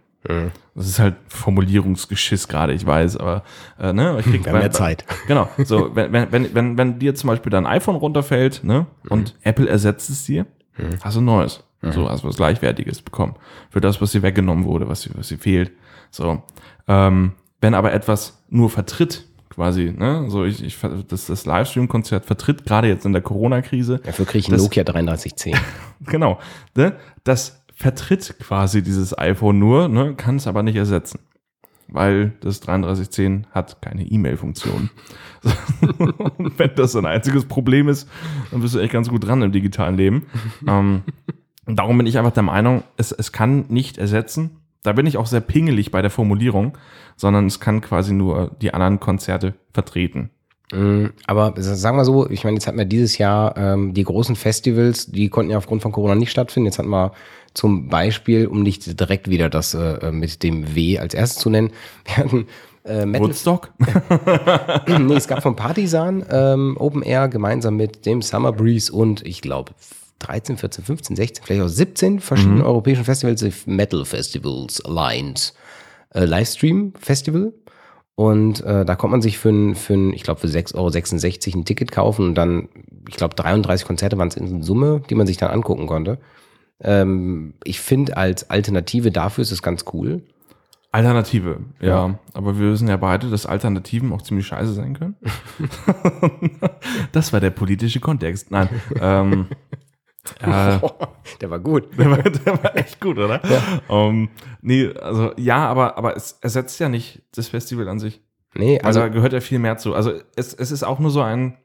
[0.74, 3.44] Das ist halt Formulierungsgeschiss gerade, ich weiß, aber
[3.80, 5.06] äh, ne, ich krieg Wir haben ja Zeit.
[5.28, 9.36] Genau, so wenn, wenn, wenn, wenn, wenn dir zum Beispiel dein iPhone runterfällt, ne, und
[9.44, 10.48] Apple ersetzt es dir,
[11.04, 11.64] hast du ein neues.
[11.92, 13.36] So, hast was Gleichwertiges bekommen.
[13.70, 15.72] Für das, was dir weggenommen wurde, was, dir- was dir fehlt.
[16.12, 16.42] So.
[16.88, 20.78] Ähm, wenn aber etwas nur vertritt, quasi, ne, so ich, ich
[21.08, 25.56] das, das Livestream-Konzert vertritt, gerade jetzt in der Corona-Krise, Dafür kriege ich ein Nokia 3310.
[26.06, 26.40] genau,
[26.76, 31.20] ne, das vertritt quasi dieses iPhone nur, ne, kann es aber nicht ersetzen.
[31.88, 34.90] Weil das 3310 hat keine E-Mail-Funktion.
[36.58, 38.10] Wenn das ein einziges Problem ist,
[38.52, 40.26] dann bist du echt ganz gut dran im digitalen Leben.
[40.68, 41.04] ähm,
[41.66, 44.62] und darum bin ich einfach der Meinung, es, es kann nicht ersetzen.
[44.84, 46.78] Da bin ich auch sehr pingelig bei der Formulierung,
[47.16, 50.30] sondern es kann quasi nur die anderen Konzerte vertreten.
[50.72, 54.36] Mm, Aber sagen wir so, ich meine, jetzt hatten wir dieses Jahr ähm, die großen
[54.36, 56.66] Festivals, die konnten ja aufgrund von Corona nicht stattfinden.
[56.66, 57.14] Jetzt hatten wir
[57.54, 61.72] zum Beispiel, um nicht direkt wieder das äh, mit dem W als erstes zu nennen,
[62.06, 62.48] wir hatten
[62.84, 63.72] äh, Metal Woodstock?
[65.00, 69.42] nee, es gab von Partisan ähm, Open Air gemeinsam mit dem Summer Breeze und ich
[69.42, 69.74] glaube
[70.20, 75.54] 13, 14, 15, 16, vielleicht auch 17 verschiedenen europäischen Festivals, Metal Festivals Alliance
[76.14, 77.54] äh, Livestream Festival.
[78.16, 80.76] Und äh, da kommt man sich für ein, für ein ich glaube, für 6,66
[81.48, 82.70] Euro ein Ticket kaufen und dann,
[83.10, 86.20] ich glaube, 33 Konzerte waren es in Summe, die man sich dann angucken konnte.
[86.80, 90.24] Ähm, ich finde, als Alternative dafür ist es ganz cool.
[90.94, 92.18] Alternative, ja.
[92.34, 95.16] Aber wir wissen ja beide, dass Alternativen auch ziemlich scheiße sein können.
[97.12, 98.50] das war der politische Kontext.
[98.50, 98.70] Nein.
[99.02, 99.48] ähm,
[100.42, 100.80] äh,
[101.42, 101.88] Der war gut.
[101.98, 103.42] der, war, der war echt gut, oder?
[103.90, 104.30] Ähm,
[104.62, 108.22] nee, also ja, aber, aber es ersetzt ja nicht das Festival an sich.
[108.56, 109.94] Nee, Also also gehört ja viel mehr zu.
[109.94, 111.58] Also es, es ist auch nur so ein,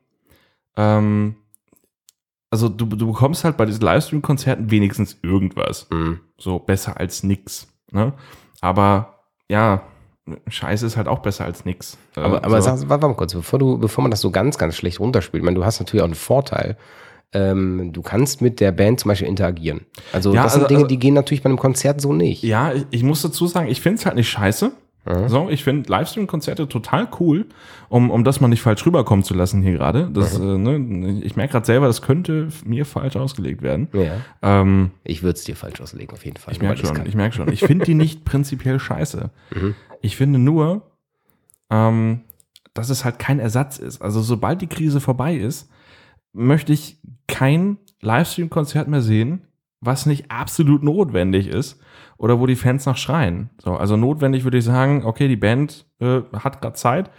[0.76, 1.36] ähm,
[2.50, 5.86] also du, du bekommst halt bei diesen Livestream-Konzerten wenigstens irgendwas.
[5.90, 6.18] mh.
[6.36, 7.68] So besser als nix.
[7.92, 8.12] Ne?
[8.60, 9.82] Aber ja,
[10.48, 11.96] Scheiße ist halt auch besser als nix.
[12.16, 12.76] Äh, Aber, aber so.
[12.76, 15.44] sag, warte mal kurz, bevor, du, bevor man das so ganz, ganz schlecht runterspielt, ich
[15.44, 16.76] meine, du hast natürlich auch einen Vorteil.
[17.32, 19.82] Ähm, du kannst mit der Band zum Beispiel interagieren.
[20.12, 22.42] Also Ja, das sind also- Dinge, also- die gehen natürlich bei einem Konzert so nicht.
[22.42, 24.72] Ja, ich, ich muss dazu sagen, ich finde es halt nicht scheiße.
[25.28, 27.46] So, ich finde Livestream-Konzerte total cool,
[27.88, 30.10] um, um das mal nicht falsch rüberkommen zu lassen hier gerade.
[30.12, 33.88] Das, äh, ne, ich merke gerade selber, das könnte mir falsch ausgelegt werden.
[33.94, 34.12] Ja.
[34.42, 36.52] Ähm, Ich würde es dir falsch auslegen, auf jeden Fall.
[36.52, 37.50] ich merke schon, ich merke schon.
[37.50, 39.30] Ich finde die nicht prinzipiell scheiße.
[39.54, 39.74] Mhm.
[40.02, 40.82] Ich finde nur,
[41.70, 42.20] ähm,
[42.74, 44.02] dass es halt kein Ersatz ist.
[44.02, 45.70] Also sobald die Krise vorbei ist,
[46.32, 49.42] möchte ich kein Livestream-Konzert mehr sehen,
[49.80, 51.80] was nicht absolut notwendig ist
[52.18, 53.50] oder wo die Fans nach schreien.
[53.58, 57.10] So, also notwendig würde ich sagen, okay, die Band äh, hat gerade Zeit,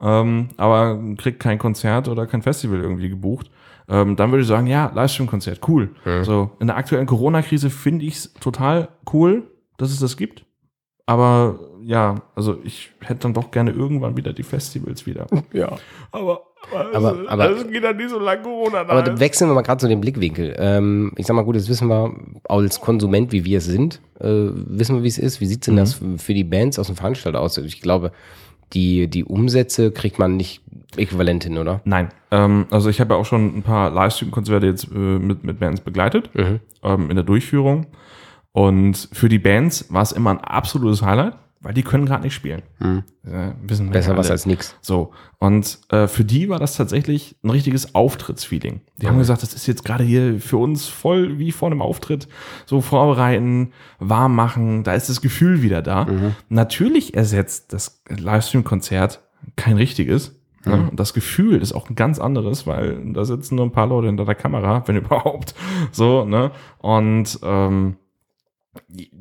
[0.00, 3.50] ähm, aber kriegt kein Konzert oder kein Festival irgendwie gebucht.
[3.88, 5.90] Ähm, dann würde ich sagen, ja, Livestream-Konzert, cool.
[6.24, 10.44] So, in der aktuellen Corona-Krise finde ich es total cool, dass es das gibt.
[11.06, 15.26] Aber ja, also ich hätte dann doch gerne irgendwann wieder die Festivals wieder.
[15.52, 15.76] Ja.
[16.10, 16.42] Aber,
[16.94, 19.80] Aber- aber- das geht dann nicht so lange Corona da Aber wechseln wir mal gerade
[19.80, 20.54] zu dem Blickwinkel.
[20.58, 22.14] Ähm, ich sag mal, gut, jetzt wissen wir
[22.48, 25.40] als Konsument, wie wir es sind, äh, wissen wir, wie es ist.
[25.40, 26.18] Wie sieht denn das Mhm.
[26.18, 27.58] für die Bands aus dem Veranstalter aus?
[27.58, 28.12] Ich glaube,
[28.72, 30.62] die, die Umsätze kriegt man nicht
[30.96, 31.80] äquivalent hin, oder?
[31.84, 35.58] Nein, ähm, also ich habe ja auch schon ein paar Livestream-Konzerte jetzt äh, mit, mit
[35.58, 37.86] Bands begleitet, ähm, in der Durchführung.
[38.52, 41.34] Und für die Bands war es immer ein absolutes Highlight.
[41.62, 42.62] Weil die können gerade nicht spielen.
[42.78, 43.04] Hm.
[43.24, 44.76] Äh, wissen Besser ja was als nix.
[44.80, 48.80] So, und äh, für die war das tatsächlich ein richtiges Auftrittsfeeling.
[48.96, 52.28] Die haben gesagt, das ist jetzt gerade hier für uns voll wie vor einem Auftritt.
[52.66, 56.06] So vorbereiten, warm machen, da ist das Gefühl wieder da.
[56.48, 59.20] Natürlich ersetzt das Livestream-Konzert
[59.56, 60.36] kein richtiges.
[60.64, 60.88] Ne?
[60.90, 64.06] Und das Gefühl ist auch ein ganz anderes, weil da sitzen nur ein paar Leute
[64.06, 65.54] hinter der Kamera, wenn überhaupt.
[65.90, 66.52] So, ne?
[66.78, 67.96] Und ähm,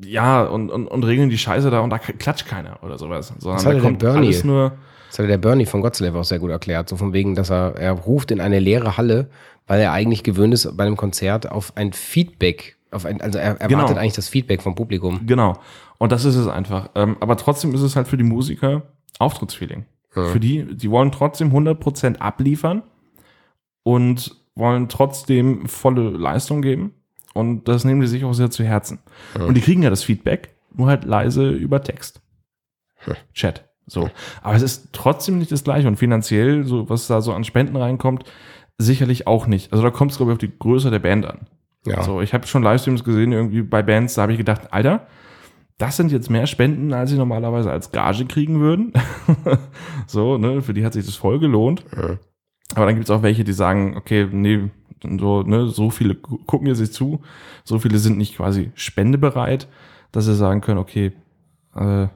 [0.05, 3.33] ja, und, und, und regeln die Scheiße da und da klatscht keiner oder sowas.
[3.39, 4.27] Sondern Was da kommt Bernie?
[4.27, 4.73] alles nur.
[5.09, 6.87] Das hat der Bernie von Gottsleb auch sehr gut erklärt.
[6.87, 9.29] So von wegen, dass er, er ruft in eine leere Halle,
[9.67, 12.77] weil er eigentlich gewöhnt ist bei einem Konzert auf ein Feedback.
[12.91, 13.99] Auf ein, also er erwartet Genau.
[13.99, 15.25] eigentlich das Feedback vom Publikum.
[15.25, 15.57] Genau.
[15.97, 16.89] Und das ist es einfach.
[16.95, 18.83] Ähm, aber trotzdem ist es halt für die Musiker
[19.19, 19.85] Auftrittsfeeling.
[20.09, 22.83] Für die, die wollen trotzdem 100% abliefern
[23.83, 26.93] und wollen trotzdem volle Leistung geben.
[27.33, 28.99] Und das nehmen die sich auch sehr zu Herzen.
[29.35, 32.21] Und die kriegen ja das Feedback, nur halt leise über Text.
[33.33, 33.69] Chat.
[33.87, 34.09] So.
[34.41, 35.87] Aber es ist trotzdem nicht das gleiche.
[35.87, 38.23] Und finanziell, so was da so an Spenden reinkommt,
[38.77, 39.71] sicherlich auch nicht.
[39.71, 41.47] Also da kommt es, glaube ich, auf die Größe der Band an.
[41.85, 42.03] Ja.
[42.03, 45.07] So, ich habe schon Livestreams gesehen, irgendwie bei Bands, da habe ich gedacht, Alter,
[45.77, 48.93] das sind jetzt mehr Spenden, als sie normalerweise als Gage kriegen würden.
[50.07, 51.83] so, ne, für die hat sich das voll gelohnt.
[52.75, 54.69] Aber dann gibt es auch welche, die sagen, okay, nee,
[55.03, 57.21] so, ne, so viele gu- gucken jetzt sich zu,
[57.63, 59.67] so viele sind nicht quasi spendebereit,
[60.11, 61.13] dass sie sagen können, okay,
[61.75, 62.07] äh,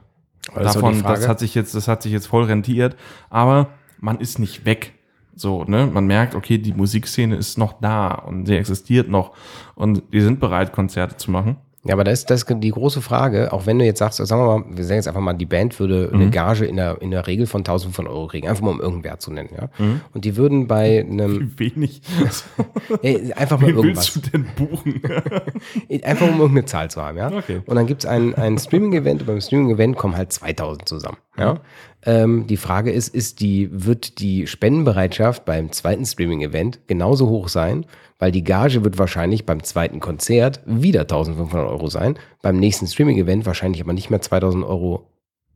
[0.54, 2.96] das davon, das hat sich jetzt, das hat sich jetzt voll rentiert,
[3.30, 3.68] aber
[4.00, 4.92] man ist nicht weg.
[5.34, 9.32] So, ne, man merkt, okay, die Musikszene ist noch da und sie existiert noch
[9.74, 11.56] und die sind bereit, Konzerte zu machen.
[11.86, 14.42] Ja, aber das ist, das ist die große Frage, auch wenn du jetzt sagst, sagen
[14.42, 16.20] wir mal, wir sagen jetzt einfach mal, die Band würde Mhm.
[16.20, 19.04] eine Gage in der, in der Regel von 1500 Euro kriegen, einfach mal um irgendeinen
[19.04, 19.68] Wert zu nennen, ja.
[20.12, 22.02] Und die würden bei einem, Wie wenig.
[23.02, 24.14] ey, einfach mal Wie irgendwas.
[24.14, 25.00] willst du denn buchen?
[26.02, 27.30] Einfach um irgendeine Zahl zu haben, ja.
[27.32, 27.60] Okay.
[27.66, 31.60] Und dann gibt's ein, ein Streaming-Event und beim Streaming-Event kommen halt 2000 zusammen, ja.
[32.04, 37.84] Ähm, die Frage ist, ist die, wird die Spendenbereitschaft beim zweiten Streaming-Event genauso hoch sein?
[38.18, 43.44] Weil die Gage wird wahrscheinlich beim zweiten Konzert wieder 1500 Euro sein, beim nächsten Streaming-Event
[43.44, 45.10] wahrscheinlich aber nicht mehr 2000 Euro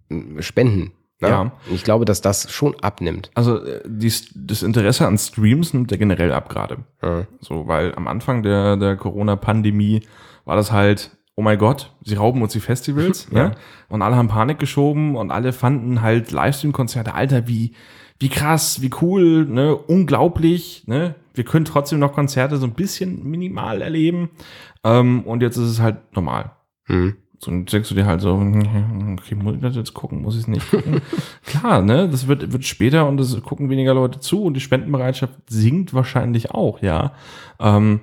[0.08, 0.92] mm, Spenden.
[1.20, 1.28] Ne?
[1.28, 1.40] Ja.
[1.40, 3.30] Und ich glaube, dass das schon abnimmt.
[3.34, 6.78] Also äh, die, das Interesse an Streams nimmt ja generell ab gerade.
[7.02, 7.26] Ja.
[7.40, 10.02] So, weil am Anfang der, der Corona-Pandemie
[10.44, 13.52] war das halt, oh mein Gott, sie rauben uns die Festivals, ja.
[13.88, 17.72] Und alle haben Panik geschoben und alle fanden halt Livestream-Konzerte, Alter, wie,
[18.18, 21.14] wie krass, wie cool, ne, unglaublich, ne.
[21.32, 24.28] Wir können trotzdem noch Konzerte so ein bisschen minimal erleben.
[24.84, 26.50] Ähm, und jetzt ist es halt normal.
[26.84, 27.16] Hm.
[27.38, 30.42] So, und denkst du dir halt so, okay, muss ich das jetzt gucken, muss ich
[30.42, 31.00] es nicht gucken?
[31.46, 35.32] Klar, ne, das wird, wird später und es gucken weniger Leute zu und die Spendenbereitschaft
[35.48, 37.14] sinkt wahrscheinlich auch, ja.
[37.58, 38.00] Ähm,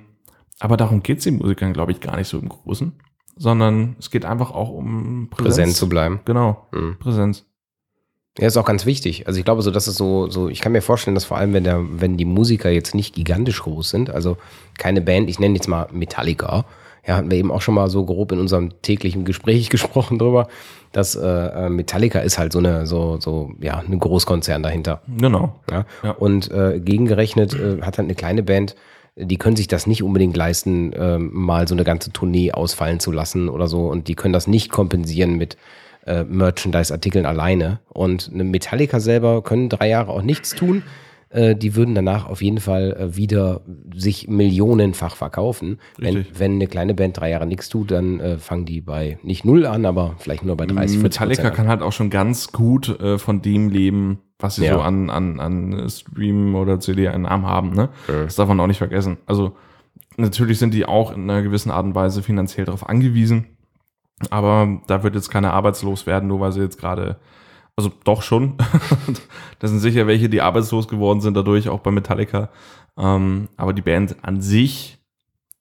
[0.58, 2.92] aber darum geht's den Musikern, glaube ich, gar nicht so im Großen,
[3.38, 5.56] sondern es geht einfach auch um Präsenz.
[5.56, 6.20] Präsent zu bleiben.
[6.24, 6.96] Genau, Mhm.
[6.98, 7.44] Präsenz.
[8.38, 9.26] Ja, ist auch ganz wichtig.
[9.26, 11.52] Also ich glaube so, dass es so, so, ich kann mir vorstellen, dass vor allem,
[11.54, 14.36] wenn der, wenn die Musiker jetzt nicht gigantisch groß sind, also
[14.78, 16.64] keine Band, ich nenne jetzt mal Metallica,
[17.04, 20.46] ja, hatten wir eben auch schon mal so grob in unserem täglichen Gespräch gesprochen drüber,
[20.92, 25.02] dass äh, äh, Metallica ist halt so eine, so, so, ja, ein Großkonzern dahinter.
[25.18, 25.58] Genau.
[25.70, 25.84] Ja?
[26.04, 26.10] Ja.
[26.12, 28.76] Und äh, gegengerechnet äh, hat halt eine kleine Band,
[29.20, 33.12] die können sich das nicht unbedingt leisten, ähm, mal so eine ganze Tournee ausfallen zu
[33.12, 33.88] lassen oder so.
[33.88, 35.56] Und die können das nicht kompensieren mit
[36.06, 37.80] äh, Merchandise-Artikeln alleine.
[37.88, 40.82] Und eine Metallica selber können drei Jahre auch nichts tun.
[41.30, 43.60] Äh, die würden danach auf jeden Fall äh, wieder
[43.94, 45.78] sich millionenfach verkaufen.
[45.98, 46.38] Wenn, Richtig.
[46.38, 49.66] wenn eine kleine Band drei Jahre nichts tut, dann äh, fangen die bei nicht null
[49.66, 51.54] an, aber vielleicht nur bei 30, 40 Metallica an.
[51.54, 54.74] kann halt auch schon ganz gut äh, von dem leben, was sie Ja.
[54.74, 57.70] so an, an, an Stream oder CD-Einnahmen haben.
[57.70, 57.88] Ne?
[58.06, 59.18] Das darf man auch nicht vergessen.
[59.26, 59.56] Also
[60.16, 63.46] natürlich sind die auch in einer gewissen Art und Weise finanziell darauf angewiesen.
[64.30, 67.18] Aber da wird jetzt keiner arbeitslos werden, nur weil sie jetzt gerade,
[67.76, 68.54] also doch schon.
[69.58, 72.50] das sind sicher welche, die arbeitslos geworden sind dadurch, auch bei Metallica.
[72.96, 74.98] Ähm, aber die Band an sich,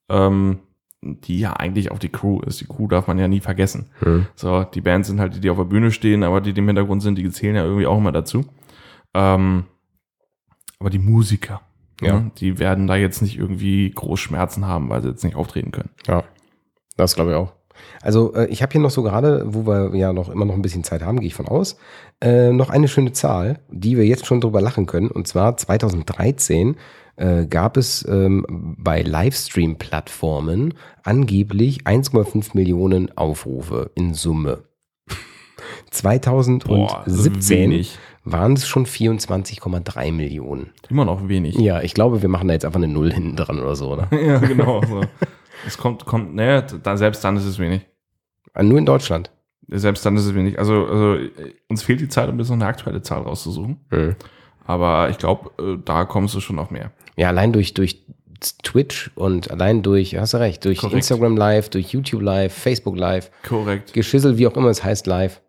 [0.10, 0.60] ähm,
[1.04, 2.60] die ja eigentlich auch die Crew ist.
[2.62, 3.92] Die Crew darf man ja nie vergessen.
[4.00, 4.26] Hm.
[4.36, 6.68] So, die Bands sind halt die, die auf der Bühne stehen, aber die, die im
[6.68, 8.46] Hintergrund sind, die zählen ja irgendwie auch immer dazu.
[9.14, 9.66] Ähm,
[10.80, 11.62] aber die Musiker,
[12.02, 12.20] Ja.
[12.20, 15.72] ne, die werden da jetzt nicht irgendwie groß Schmerzen haben, weil sie jetzt nicht auftreten
[15.72, 15.90] können.
[16.08, 16.24] Ja,
[16.98, 17.54] das glaube ich auch.
[18.02, 20.62] Also äh, ich habe hier noch so gerade, wo wir ja noch immer noch ein
[20.64, 21.78] bisschen Zeit haben, gehe ich von aus,
[22.22, 25.10] äh, noch eine schöne Zahl, die wir jetzt schon drüber lachen können.
[25.12, 26.76] Und zwar 2013
[27.18, 28.46] äh, gab es ähm,
[28.80, 34.64] bei Livestream-Plattformen angeblich 1,5 Millionen Aufrufe in Summe.
[35.92, 37.98] 2017 wenig.
[38.32, 40.72] Waren es schon 24,3 Millionen.
[40.90, 41.58] Immer noch wenig.
[41.58, 44.08] Ja, ich glaube, wir machen da jetzt einfach eine Null hinten dran oder so, oder?
[44.16, 44.82] ja genau.
[44.86, 45.02] So.
[45.66, 47.86] Es kommt, kommt, naja, da, selbst dann ist es wenig.
[48.60, 49.32] Nur in Deutschland.
[49.70, 50.58] Selbst dann ist es wenig.
[50.58, 51.18] Also, also
[51.68, 53.78] uns fehlt die Zeit, um jetzt noch eine aktuelle Zahl rauszusuchen.
[53.92, 54.16] Mhm.
[54.66, 56.92] Aber ich glaube, äh, da kommst du schon auf mehr.
[57.16, 58.06] Ja, allein durch, durch
[58.64, 60.98] Twitch und allein durch, hast du recht, durch Korrekt.
[60.98, 63.94] Instagram Live, durch YouTube Live, Facebook Live, Korrekt.
[63.94, 65.42] Geschissel, wie auch immer es heißt, live.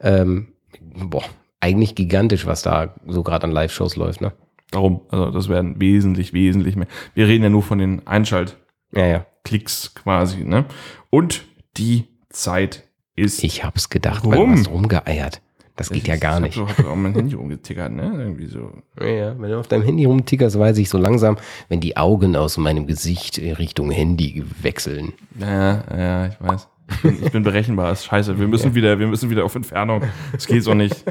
[0.00, 0.48] Ähm,
[0.80, 1.24] boah,
[1.60, 4.32] eigentlich gigantisch, was da so gerade an Live-Shows läuft, ne?
[4.70, 6.88] Darum, also das werden wesentlich, wesentlich mehr.
[7.14, 8.64] Wir reden ja nur von den Einschaltklicks
[8.94, 10.02] Ja, ja.
[10.02, 10.64] quasi, ne?
[11.10, 11.44] Und
[11.76, 13.42] die Zeit ist.
[13.44, 14.52] Ich hab's gedacht, weil Warum?
[14.54, 15.40] du hast rumgeeiert.
[15.76, 16.58] Das geht ja gar ich nicht.
[16.58, 18.10] hab so, hab auch mein Handy rumgetickert, ne?
[18.16, 18.72] Irgendwie so.
[18.98, 21.36] Ja, ja, wenn du auf deinem Handy rumtickerst, weiß ich so langsam,
[21.68, 25.12] wenn die Augen aus meinem Gesicht Richtung Handy wechseln.
[25.38, 26.68] Ja, ja, ich weiß.
[26.88, 28.38] Ich bin, ich bin berechenbar, ist scheiße.
[28.38, 30.02] Wir müssen wieder, wir müssen wieder auf Entfernung.
[30.32, 31.04] Das geht so nicht.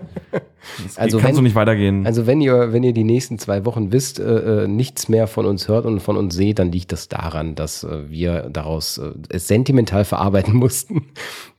[0.84, 2.06] Das Also kann so nicht weitergehen.
[2.06, 5.46] Also wenn ihr, wenn ihr die nächsten zwei Wochen wisst, äh, äh, nichts mehr von
[5.46, 9.12] uns hört und von uns seht, dann liegt das daran, dass äh, wir daraus äh,
[9.30, 11.08] es sentimental verarbeiten mussten,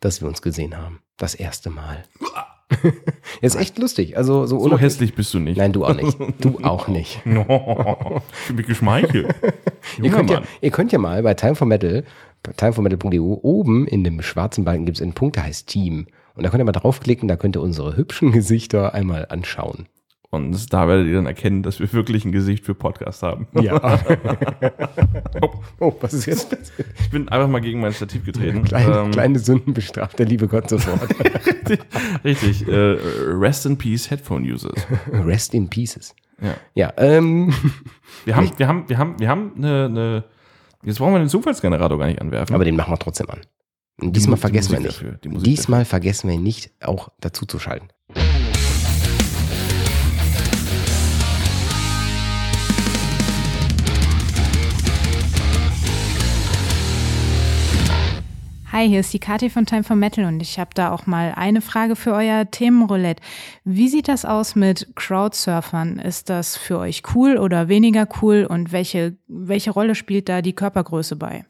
[0.00, 1.00] dass wir uns gesehen haben.
[1.18, 2.04] Das erste Mal.
[3.40, 4.16] ist echt lustig.
[4.16, 5.56] Also so, so hässlich bist du nicht.
[5.56, 6.18] Nein, du auch nicht.
[6.40, 7.24] Du auch nicht.
[7.24, 9.34] No, ich bin geschmeichelt.
[10.02, 12.04] Ihr könnt, ja, ihr könnt ja mal bei Time for Metal,
[12.56, 16.06] timeformetal.eu, oben in dem schwarzen Balken gibt es einen Punkt, der heißt Team.
[16.34, 19.86] Und da könnt ihr mal draufklicken, da könnt ihr unsere hübschen Gesichter einmal anschauen.
[20.30, 23.46] Und da werdet ihr dann erkennen, dass wir wirklich ein Gesicht für Podcast haben.
[23.54, 23.80] Ja.
[25.80, 26.88] oh, was ist jetzt passiert?
[27.00, 28.64] Ich bin einfach mal gegen mein Stativ getreten.
[28.64, 31.08] Kleine, Ähm, kleine Sünden bestraft der liebe Gott sofort.
[32.24, 32.68] Richtig.
[32.68, 32.96] Äh,
[33.38, 34.86] rest in Peace Headphone Users.
[35.10, 36.14] Rest in Pieces.
[36.42, 36.54] Ja.
[36.74, 37.54] Ja, ähm,
[38.24, 40.24] Wir haben, wir haben, wir haben, wir haben eine, eine
[40.86, 42.54] Jetzt brauchen wir den Zufallsgenerator gar nicht anwerfen.
[42.54, 43.40] aber den machen wir trotzdem an.
[44.00, 45.02] Und diesmal die vergessen wir Musik nicht.
[45.02, 47.88] dafür, die diesmal vergessen wir nicht, auch dazu zu schalten.
[58.76, 61.32] Hi, hier ist die Kathi von Time for Metal und ich habe da auch mal
[61.34, 63.22] eine Frage für euer Themenroulette.
[63.64, 65.98] Wie sieht das aus mit Crowdsurfern?
[65.98, 70.52] Ist das für euch cool oder weniger cool und welche, welche Rolle spielt da die
[70.52, 71.46] Körpergröße bei?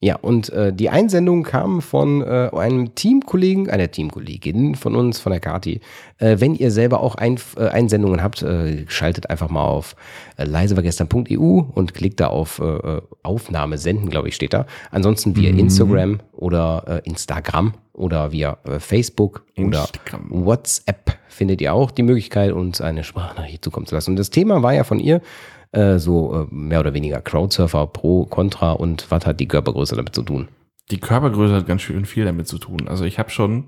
[0.00, 5.32] Ja, und äh, die Einsendung kam von äh, einem Teamkollegen, einer Teamkollegin von uns, von
[5.32, 5.80] der Kati.
[6.18, 9.96] Äh, wenn ihr selber auch ein, äh, Einsendungen habt, äh, schaltet einfach mal auf
[10.36, 14.66] äh, leisevergestern.eu und klickt da auf äh, Aufnahme senden, glaube ich, steht da.
[14.90, 20.30] Ansonsten via Instagram oder Instagram oder via Facebook Instagram.
[20.30, 24.10] oder WhatsApp findet ihr auch die Möglichkeit, uns eine Sprachnachricht zukommen zu lassen.
[24.10, 25.22] Und das Thema war ja von ihr
[25.76, 30.14] äh, so äh, mehr oder weniger Crowdsurfer pro, contra und was hat die Körpergröße damit
[30.14, 30.48] zu tun?
[30.92, 32.86] die Körpergröße hat ganz schön viel damit zu tun.
[32.86, 33.64] Also ich habe schon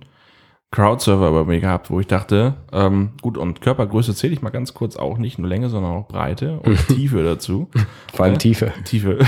[0.71, 4.73] Crowdserver bei mir gehabt, wo ich dachte, ähm, gut, und Körpergröße zähle ich mal ganz
[4.73, 7.68] kurz auch nicht nur Länge, sondern auch Breite und Tiefe dazu.
[8.14, 8.38] Vor allem Ja.
[8.38, 8.73] Tiefe.
[8.85, 9.18] Tiefe.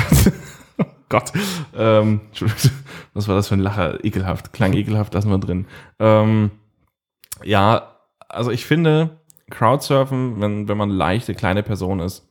[0.78, 1.32] Oh Gott.
[1.76, 2.70] Ähm, Entschuldigung,
[3.14, 4.04] was war das für ein Lacher?
[4.04, 4.52] Ekelhaft.
[4.52, 5.66] Klang ekelhaft, lassen wir drin.
[5.98, 6.52] Ähm,
[7.42, 7.96] ja,
[8.28, 9.18] also ich finde,
[9.50, 12.29] Crowdsurfen, wenn, wenn man leichte, kleine Person ist,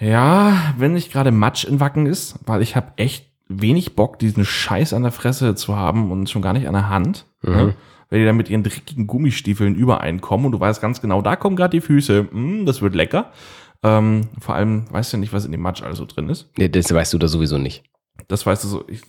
[0.00, 4.44] ja, wenn nicht gerade Matsch in Wacken ist, weil ich habe echt wenig Bock, diesen
[4.44, 7.26] Scheiß an der Fresse zu haben und schon gar nicht an der Hand.
[7.42, 7.74] Ne?
[8.10, 11.56] Wenn die dann mit ihren dreckigen Gummistiefeln übereinkommen und du weißt ganz genau, da kommen
[11.56, 13.32] gerade die Füße, mm, das wird lecker.
[13.82, 16.50] Ähm, vor allem weißt du nicht, was in dem Matsch also drin ist.
[16.56, 17.84] Nee, das weißt du da sowieso nicht.
[18.26, 18.84] Das weißt du so.
[18.88, 19.02] Ich,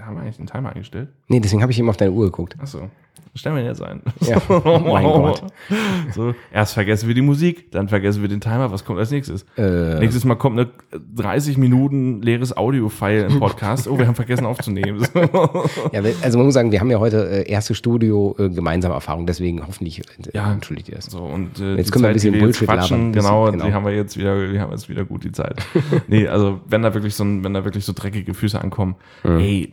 [0.00, 1.08] haben wir eigentlich den Timer eingestellt?
[1.28, 2.56] Nee, deswegen habe ich eben auf deine Uhr geguckt.
[2.60, 2.90] Achso.
[3.34, 4.02] Stellen wir ihn jetzt ein.
[4.20, 4.36] Ja.
[4.48, 5.42] Oh mein Gott.
[6.14, 8.70] So, erst vergessen wir die Musik, dann vergessen wir den Timer.
[8.70, 9.46] Was kommt als nächstes?
[9.56, 10.68] Äh, Nächstes Mal kommt eine
[11.16, 13.88] 30 Minuten leeres Audio-File im Podcast.
[13.88, 15.06] Oh, wir haben vergessen aufzunehmen.
[15.92, 19.26] ja, also man muss sagen, wir haben ja heute äh, erste Studio äh, gemeinsame Erfahrung,
[19.26, 20.02] deswegen hoffentlich äh,
[20.34, 20.52] Ja.
[20.52, 21.06] entschuldigt ihr das.
[21.06, 23.12] So, und äh, Jetzt können wir ein Zeit, bisschen Bullshit quatschen, labern.
[23.12, 23.64] Genau, genau.
[23.64, 25.64] die haben wir jetzt wieder, die haben jetzt wieder gut die Zeit.
[26.06, 29.70] nee, also wenn da wirklich so ein, wenn da wirklich so dreckige Füße ankommen, ey,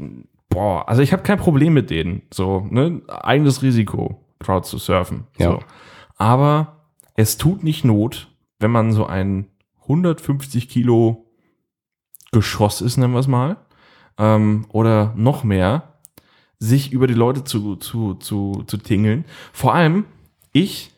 [0.50, 2.24] boah, also ich habe kein Problem mit denen.
[2.34, 5.26] So, ne, eigenes Risiko, Crowd zu surfen.
[5.38, 5.52] Ja.
[5.52, 5.60] So.
[6.18, 6.86] Aber
[7.16, 9.48] es tut nicht Not, wenn man so ein
[9.82, 11.26] 150 Kilo
[12.32, 13.58] Geschoss ist, nennen wir es mal,
[14.18, 15.96] ähm, oder noch mehr,
[16.60, 19.26] sich über die Leute zu, zu, zu, zu tingeln.
[19.54, 20.06] Vor allem,
[20.52, 20.92] ich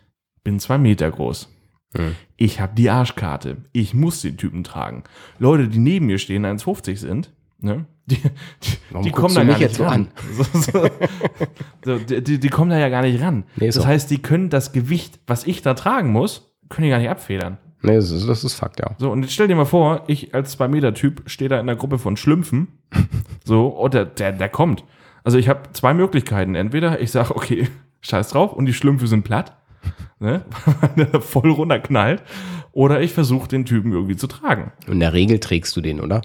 [0.44, 1.48] bin zwei Meter groß.
[1.96, 2.16] Hm.
[2.36, 3.58] Ich habe die Arschkarte.
[3.72, 5.04] Ich muss den Typen tragen.
[5.38, 7.86] Leute, die neben mir stehen, 1,50 sind, ne?
[8.06, 10.08] Die, die, die kommen da gar nicht ran.
[10.34, 10.90] So, so,
[11.86, 13.44] so, die, die, kommen da ja gar nicht ran.
[13.56, 17.00] Nee, das heißt, die können das Gewicht, was ich da tragen muss, können die gar
[17.00, 17.58] nicht abfedern.
[17.84, 18.96] Nee, das ist, das ist Fakt, ja.
[18.98, 22.00] So, und jetzt stell dir mal vor, ich als 2-Meter-Typ stehe da in einer Gruppe
[22.00, 22.80] von Schlümpfen.
[23.44, 24.84] So, und der, der, der kommt.
[25.24, 26.54] Also ich habe zwei Möglichkeiten.
[26.54, 27.68] Entweder ich sage, okay,
[28.02, 29.58] scheiß drauf und die Schlümpfe sind platt,
[30.20, 30.46] ne?
[30.96, 32.22] weil der voll runterknallt.
[32.72, 34.72] Oder ich versuche den Typen irgendwie zu tragen.
[34.88, 36.22] In der Regel trägst du den, oder?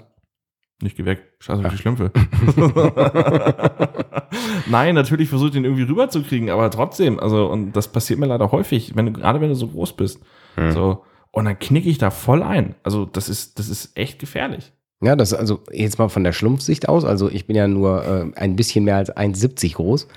[0.81, 2.11] Nicht geh weg, scheiß auf die Schlümpfe.
[4.69, 8.95] Nein, natürlich versucht ihn irgendwie rüberzukriegen, aber trotzdem, also, und das passiert mir leider häufig,
[8.95, 10.21] wenn du, gerade wenn du so groß bist.
[10.69, 12.75] So, und dann knicke ich da voll ein.
[12.83, 14.71] Also, das ist, das ist echt gefährlich.
[15.01, 17.05] Ja, das also jetzt mal von der Schlumpfsicht aus.
[17.05, 20.07] Also ich bin ja nur äh, ein bisschen mehr als 1,70 groß.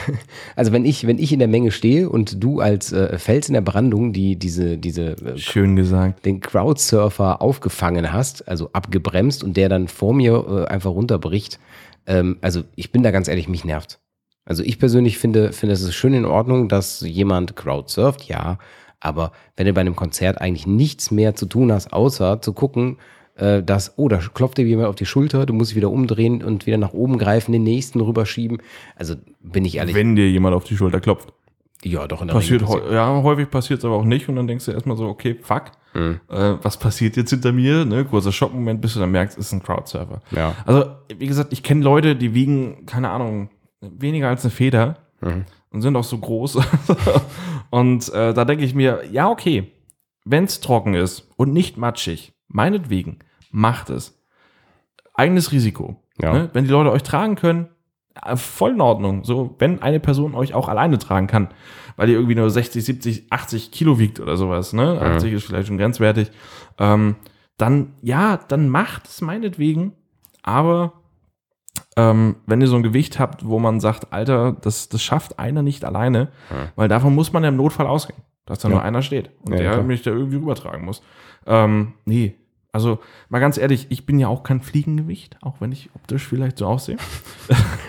[0.56, 3.54] Also wenn ich, wenn ich in der Menge stehe und du als äh, Fels in
[3.54, 6.26] der Brandung, die diese, diese äh, Schön gesagt.
[6.26, 11.60] den Crowdsurfer aufgefangen hast, also abgebremst und der dann vor mir äh, einfach runterbricht.
[12.06, 14.00] Ähm, also ich bin da ganz ehrlich, mich nervt.
[14.46, 18.58] Also ich persönlich finde, finde es ist schön in Ordnung, dass jemand Crowdsurft, ja,
[19.00, 22.98] aber wenn du bei einem Konzert eigentlich nichts mehr zu tun hast, außer zu gucken,
[23.41, 26.43] äh, dass, oh, da klopft dir jemand auf die Schulter, du musst dich wieder umdrehen
[26.43, 28.60] und wieder nach oben greifen, den nächsten rüberschieben.
[28.95, 31.34] Also bin ich ehrlich, Wenn dir jemand auf die Schulter klopft.
[31.84, 34.36] ja doch in der Passiert, Regel häu- ja, häufig passiert es aber auch nicht und
[34.36, 36.19] dann denkst du erstmal so, okay, fuck, Mhm.
[36.30, 37.84] äh, was passiert jetzt hinter mir?
[37.84, 38.06] Ne?
[38.06, 40.21] Kurzer Schockmoment, bis du dann merkst, es ist ein Crowdsurfer.
[40.32, 40.56] Ja.
[40.65, 40.86] Also,
[41.17, 43.49] wie gesagt, ich kenne Leute, die wiegen, keine Ahnung,
[43.82, 45.43] weniger als eine Feder Mhm.
[45.71, 46.60] und sind auch so groß.
[47.69, 49.71] und äh, da denke ich mir, ja, okay,
[50.25, 53.19] wenn es trocken ist und nicht matschig, meinetwegen,
[53.52, 54.18] macht es.
[55.14, 55.98] Eigenes Risiko.
[56.22, 56.34] Ja.
[56.34, 56.50] Ne?
[56.54, 57.68] Wenn die Leute euch tragen können,
[58.26, 59.24] äh, voll in Ordnung.
[59.24, 61.50] So, wenn eine Person euch auch alleine tragen kann,
[61.96, 65.00] weil ihr irgendwie nur 60, 70, 80 Kilo wiegt oder sowas, ne?
[65.02, 66.32] 80 ist vielleicht schon grenzwertig,
[66.80, 67.16] ähm,
[67.58, 69.94] dann, ja, dann macht es meinetwegen,
[70.42, 70.94] aber
[71.96, 75.62] ähm, wenn ihr so ein Gewicht habt, wo man sagt, Alter, das, das schafft einer
[75.62, 76.30] nicht alleine,
[76.76, 79.58] weil davon muss man ja im Notfall ausgehen, dass da nur einer steht und Ja,
[79.60, 79.84] der klar.
[79.84, 81.02] mich da irgendwie rübertragen muss.
[81.46, 82.36] Ähm, nee,
[82.73, 86.57] also mal ganz ehrlich, ich bin ja auch kein Fliegengewicht, auch wenn ich optisch vielleicht
[86.57, 86.97] so aussehe.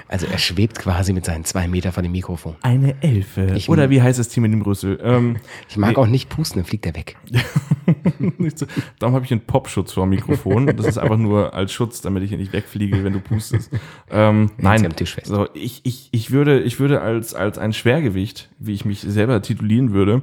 [0.08, 2.56] Also er schwebt quasi mit seinen zwei Meter von dem Mikrofon.
[2.60, 3.54] Eine Elfe.
[3.56, 4.98] Ich- Oder wie heißt das Team in dem Brüssel?
[5.02, 5.38] Ähm,
[5.70, 5.96] Ich mag Nee.
[5.96, 7.16] auch nicht pusten, dann fliegt er weg.
[8.54, 8.66] so.
[8.98, 10.66] Darum habe ich einen Popschutz vor dem Mikrofon.
[10.76, 13.70] Das ist einfach nur als Schutz, damit ich hier nicht wegfliege, wenn du pustest.
[14.10, 15.28] Ähm, nein, am Tisch fest.
[15.28, 19.40] So, ich, ich, ich würde, ich würde als, als ein Schwergewicht, wie ich mich selber
[19.40, 20.20] titulieren würde,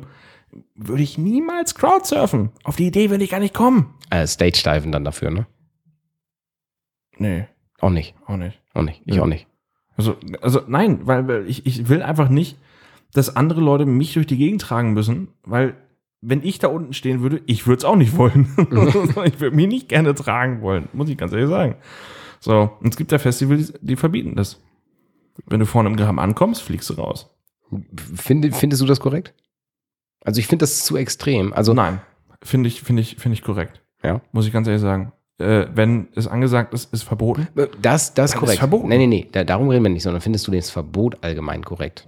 [0.75, 2.49] würde ich niemals Crowdsurfen.
[2.63, 3.93] Auf die Idee würde ich gar nicht kommen.
[4.09, 5.45] Äh, Stage-Diven dann dafür, ne?
[7.17, 7.47] Nee,
[7.79, 8.15] Auch nicht.
[8.25, 8.59] auch nicht.
[8.73, 9.01] Auch nicht.
[9.05, 9.23] Ich Ja.
[9.23, 9.47] auch nicht.
[9.97, 12.57] Also, also nein, weil, weil ich, ich will einfach nicht,
[13.13, 15.75] dass andere Leute mich durch die Gegend tragen müssen, weil
[16.21, 18.47] wenn ich da unten stehen würde, ich würde es auch nicht wollen.
[19.25, 21.75] ich würde mich nicht gerne tragen wollen, muss ich ganz ehrlich sagen.
[22.39, 24.61] So, und es gibt ja Festivals, die verbieten das.
[25.45, 27.29] Wenn du vorne im Graben ankommst, fliegst du raus.
[28.15, 29.33] Finde, findest du das korrekt?
[30.23, 31.53] Also ich finde das zu extrem.
[31.53, 32.01] Also Nein,
[32.43, 33.81] finde ich, finde ich, finde ich korrekt.
[34.03, 34.21] Ja.
[34.31, 35.11] Muss ich ganz ehrlich sagen.
[35.39, 37.47] Äh, wenn es angesagt ist, ist verboten.
[37.55, 38.53] Äh, Das, das ist korrekt.
[38.55, 38.89] ist verboten.
[38.89, 42.05] Nee, nee, nee, da, darum reden wir nicht, sondern findest du das Verbot allgemein korrekt?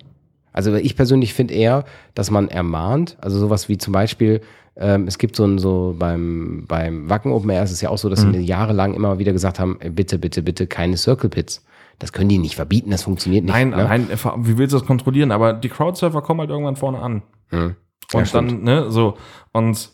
[0.53, 4.41] Also ich persönlich finde eher, dass man ermahnt, also sowas wie zum Beispiel,
[4.75, 7.97] ähm, es gibt so ein, so beim, beim Wacken Open Air ist es ja auch
[7.97, 8.33] so, dass Mhm.
[8.33, 11.63] sie jahrelang immer wieder gesagt haben, bitte, bitte, bitte keine Circle Pits.
[11.99, 13.53] Das können die nicht verbieten, das funktioniert nicht.
[13.53, 13.77] Nein, ne?
[13.85, 14.07] nein,
[14.39, 15.31] wie willst du das kontrollieren?
[15.31, 17.21] Aber die Crowdsurfer kommen halt irgendwann vorne an.
[17.49, 17.75] Hm.
[18.13, 18.51] Ja, Und stimmt.
[18.51, 19.17] dann, ne, so,
[19.53, 19.89] und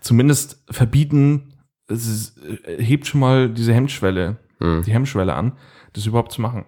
[0.00, 1.54] zumindest verbieten,
[1.88, 4.82] es äh, hebt schon mal diese Hemmschwelle, Hm.
[4.86, 5.52] die Hemmschwelle an,
[5.92, 6.64] das überhaupt zu machen.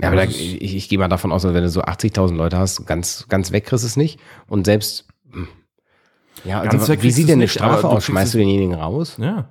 [0.00, 1.82] Ja, aber da, Das ist- ich, ich gehe mal davon aus, dass wenn du so
[1.82, 4.18] 80.000 Leute hast, ganz, ganz weg kriegst du es nicht.
[4.48, 5.46] Und selbst, hm.
[6.44, 8.04] ja, also, wie sieht denn eine aber Strafe aus?
[8.04, 9.16] Schmeißt du denjenigen raus?
[9.18, 9.50] Ja.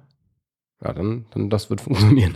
[0.83, 2.35] Ja, dann, dann das wird funktionieren.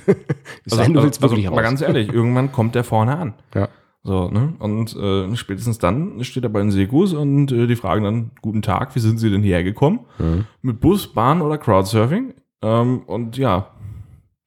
[0.65, 1.69] Es sei denn, du willst wirklich also, mal raus.
[1.69, 3.33] ganz ehrlich, irgendwann kommt der vorne an.
[3.53, 3.67] Ja.
[4.07, 4.53] So, ne?
[4.59, 8.61] Und äh, spätestens dann steht er bei den Sekus und äh, die fragen dann, guten
[8.61, 9.99] Tag, wie sind Sie denn hierher gekommen?
[10.17, 10.45] Mhm.
[10.61, 12.33] Mit Bus, Bahn oder Crowdsurfing?
[12.61, 13.73] Ähm, und ja,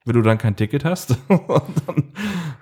[0.03, 2.05] wenn du dann kein Ticket hast, dann,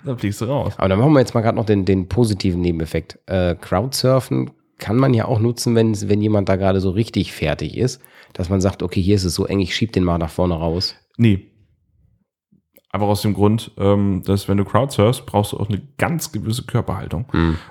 [0.04, 0.74] dann fliegst du raus.
[0.76, 3.18] Aber dann machen wir jetzt mal gerade noch den, den positiven Nebeneffekt.
[3.28, 7.78] Äh, Crowdsurfen kann man ja auch nutzen, wenn, wenn jemand da gerade so richtig fertig
[7.78, 8.02] ist,
[8.34, 10.56] dass man sagt, okay, hier ist es so eng, ich schieb den mal nach vorne
[10.56, 10.98] raus.
[11.16, 11.49] Nee.
[12.92, 16.64] Einfach aus dem Grund, ähm, dass wenn du Crowdsurfst, brauchst du auch eine ganz gewisse
[16.64, 17.26] Körperhaltung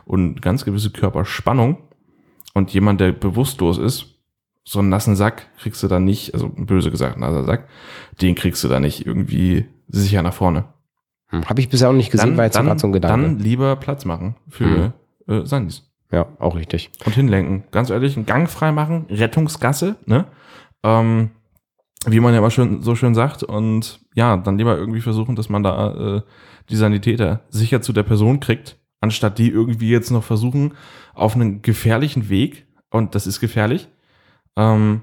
[0.04, 1.78] und eine ganz gewisse Körperspannung.
[2.54, 4.18] Und jemand, der bewusstlos ist,
[4.64, 7.68] so einen nassen Sack kriegst du da nicht, also böse gesagt, nasser Sack,
[8.20, 10.64] den kriegst du da nicht irgendwie sicher nach vorne.
[11.28, 11.48] Hm.
[11.48, 13.26] Habe ich bisher auch nicht gesehen, war jetzt gerade so ein Gedanke.
[13.26, 14.92] dann lieber Platz machen für
[15.26, 15.90] äh, Sandys.
[16.12, 16.90] ja, auch richtig.
[17.07, 17.64] und hinlenken.
[17.70, 20.26] Ganz ehrlich, einen Gang frei machen, Rettungsgasse, ne?
[20.83, 21.31] Ähm,
[22.06, 23.42] wie man ja immer schön, so schön sagt.
[23.42, 26.22] Und ja, dann lieber irgendwie versuchen, dass man da äh,
[26.70, 30.74] die Sanitäter sicher zu der Person kriegt, anstatt die irgendwie jetzt noch versuchen,
[31.14, 33.88] auf einen gefährlichen Weg, und das ist gefährlich,
[34.57, 35.03] ähm,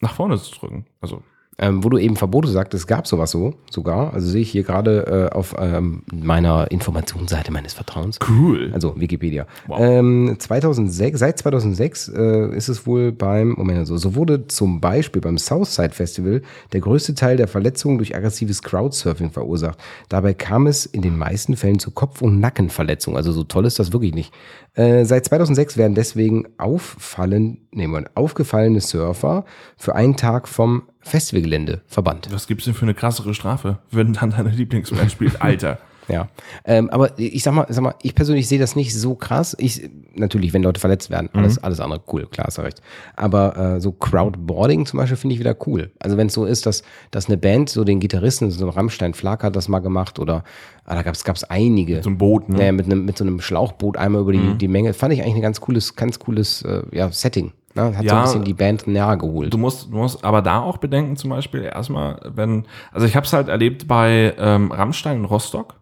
[0.00, 0.86] nach vorne zu drücken.
[1.00, 1.22] Also
[1.58, 4.12] Ähm, wo du eben Verbote sagtest, es gab sowas so sogar.
[4.12, 8.18] Also sehe ich hier gerade äh, auf ähm, meiner Informationsseite meines Vertrauens.
[8.28, 8.70] Cool.
[8.74, 9.46] Also Wikipedia.
[9.68, 9.78] Wow.
[9.80, 15.22] Ähm, 2006, seit 2006 äh, ist es wohl beim, Moment, also, so wurde zum Beispiel
[15.22, 16.42] beim Southside Festival
[16.72, 19.78] der größte Teil der Verletzungen durch aggressives Crowdsurfing verursacht.
[20.08, 23.16] Dabei kam es in den meisten Fällen zu Kopf- und Nackenverletzungen.
[23.16, 24.32] Also so toll ist das wirklich nicht.
[24.74, 29.44] Äh, seit 2006 werden deswegen auffallen, nee, Moment, aufgefallene Surfer
[29.76, 32.28] für einen Tag vom Festivalgelände verbannt.
[32.30, 35.40] Was gibt's denn für eine krassere Strafe, wenn dann deine Lieblingsband spielt?
[35.40, 35.78] Alter.
[36.08, 36.28] Ja,
[36.64, 39.56] ähm, aber ich sag mal, sag mal, ich persönlich sehe das nicht so krass.
[39.58, 42.82] Ich natürlich, wenn Leute verletzt werden, alles, alles andere cool, klar, hast du recht.
[43.16, 45.92] Aber äh, so Crowdboarding zum Beispiel finde ich wieder cool.
[45.98, 49.14] Also wenn es so ist, dass, dass eine Band so den Gitarristen, so ein Rammstein
[49.14, 50.44] Flak hat das mal gemacht oder
[50.84, 52.02] ah, da gab es gab's einige.
[52.02, 52.66] So ein Boot, ne?
[52.66, 54.92] Ja, mit, einem, mit so einem Schlauchboot einmal über die, die Menge.
[54.92, 57.52] Fand ich eigentlich ein ganz cooles, ganz cooles äh, ja, Setting.
[57.74, 57.82] Ne?
[57.82, 59.52] Hat so Ja, ein bisschen die Band näher geholt.
[59.52, 63.26] Du musst, du musst aber da auch bedenken, zum Beispiel erstmal, wenn, also ich habe
[63.26, 65.74] es halt erlebt bei ähm, Rammstein in Rostock,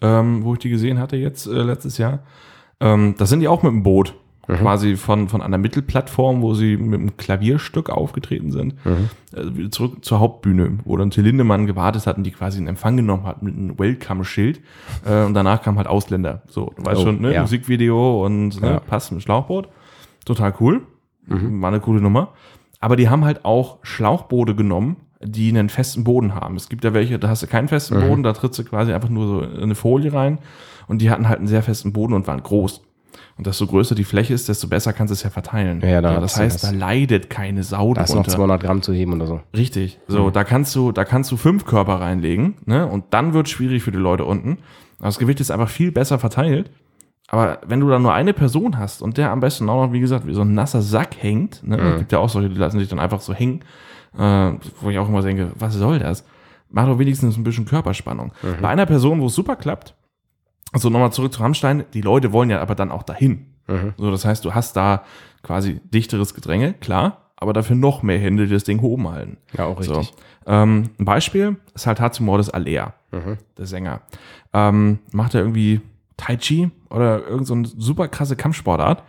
[0.00, 2.20] ähm, wo ich die gesehen hatte jetzt äh, letztes Jahr.
[2.80, 4.14] Ähm, da sind die auch mit dem Boot,
[4.46, 8.74] quasi von, von einer Mittelplattform, wo sie mit einem Klavierstück aufgetreten sind,
[9.32, 12.66] äh, wieder zurück zur Hauptbühne, wo dann Till Lindemann gewartet hat und die quasi in
[12.66, 14.60] Empfang genommen hat mit einem Welcome-Schild.
[15.08, 16.42] Äh, und danach kam halt Ausländer.
[16.48, 17.32] So, du weißt Oh, schon, ne?
[17.32, 17.42] ja.
[17.42, 18.80] Musikvideo und ne, Ja.
[18.80, 19.68] passt mit Schlauchboot.
[20.24, 20.82] Total cool.
[21.30, 21.62] Mhm.
[21.62, 22.28] War eine coole Nummer.
[22.80, 26.56] Aber die haben halt auch Schlauchboote genommen, die einen festen Boden haben.
[26.56, 28.08] Es gibt ja welche, da hast du keinen festen Mhm.
[28.08, 30.38] Boden, da trittst du quasi einfach nur so in eine Folie rein.
[30.88, 32.82] Und die hatten halt einen sehr festen Boden und waren groß.
[33.36, 35.80] Und desto größer die Fläche ist, desto besser kannst du es ja verteilen.
[35.82, 36.70] Ja, ja, da das hast du heißt, das.
[36.72, 38.30] da leidet keine Sau da ist noch drunter.
[38.32, 39.40] 200 Gramm zu heben oder so.
[39.56, 39.98] Richtig.
[40.08, 40.32] So, Mhm.
[40.32, 42.86] da kannst du, da kannst du fünf Körper reinlegen, ne?
[42.86, 44.58] Und dann wird schwierig für die Leute unten.
[44.98, 46.70] Aber Das Gewicht ist einfach viel besser verteilt.
[47.32, 50.00] Aber wenn du da nur eine Person hast und der am besten auch noch, wie
[50.00, 51.76] gesagt, wie so ein nasser Sack hängt, ne?
[51.76, 51.98] Mhm.
[51.98, 53.60] Gibt ja auch solche, die lassen sich dann einfach so hängen,
[54.18, 56.24] äh, wo ich auch immer denke, was soll das?
[56.70, 58.32] Mach doch wenigstens ein bisschen Körperspannung.
[58.42, 58.56] Mhm.
[58.60, 59.94] Bei einer Person, wo es super klappt,
[60.72, 63.46] also nochmal zurück zu Rammstein, die Leute wollen ja aber dann auch dahin.
[63.68, 63.94] Mhm.
[63.96, 65.04] So, das heißt, du hast da
[65.42, 69.36] quasi dichteres Gedränge, klar, aber dafür noch mehr Hände, die das Ding oben halten.
[69.56, 69.94] Ja, auch So.
[69.94, 70.14] richtig.
[70.46, 73.38] Ähm, ein Beispiel ist halt Hatsumordes Alea, Mhm.
[73.56, 74.00] der Sänger.
[74.52, 75.80] Ähm, macht er irgendwie
[76.20, 79.02] Tai Chi oder irgend so eine super krasse Kampfsportart.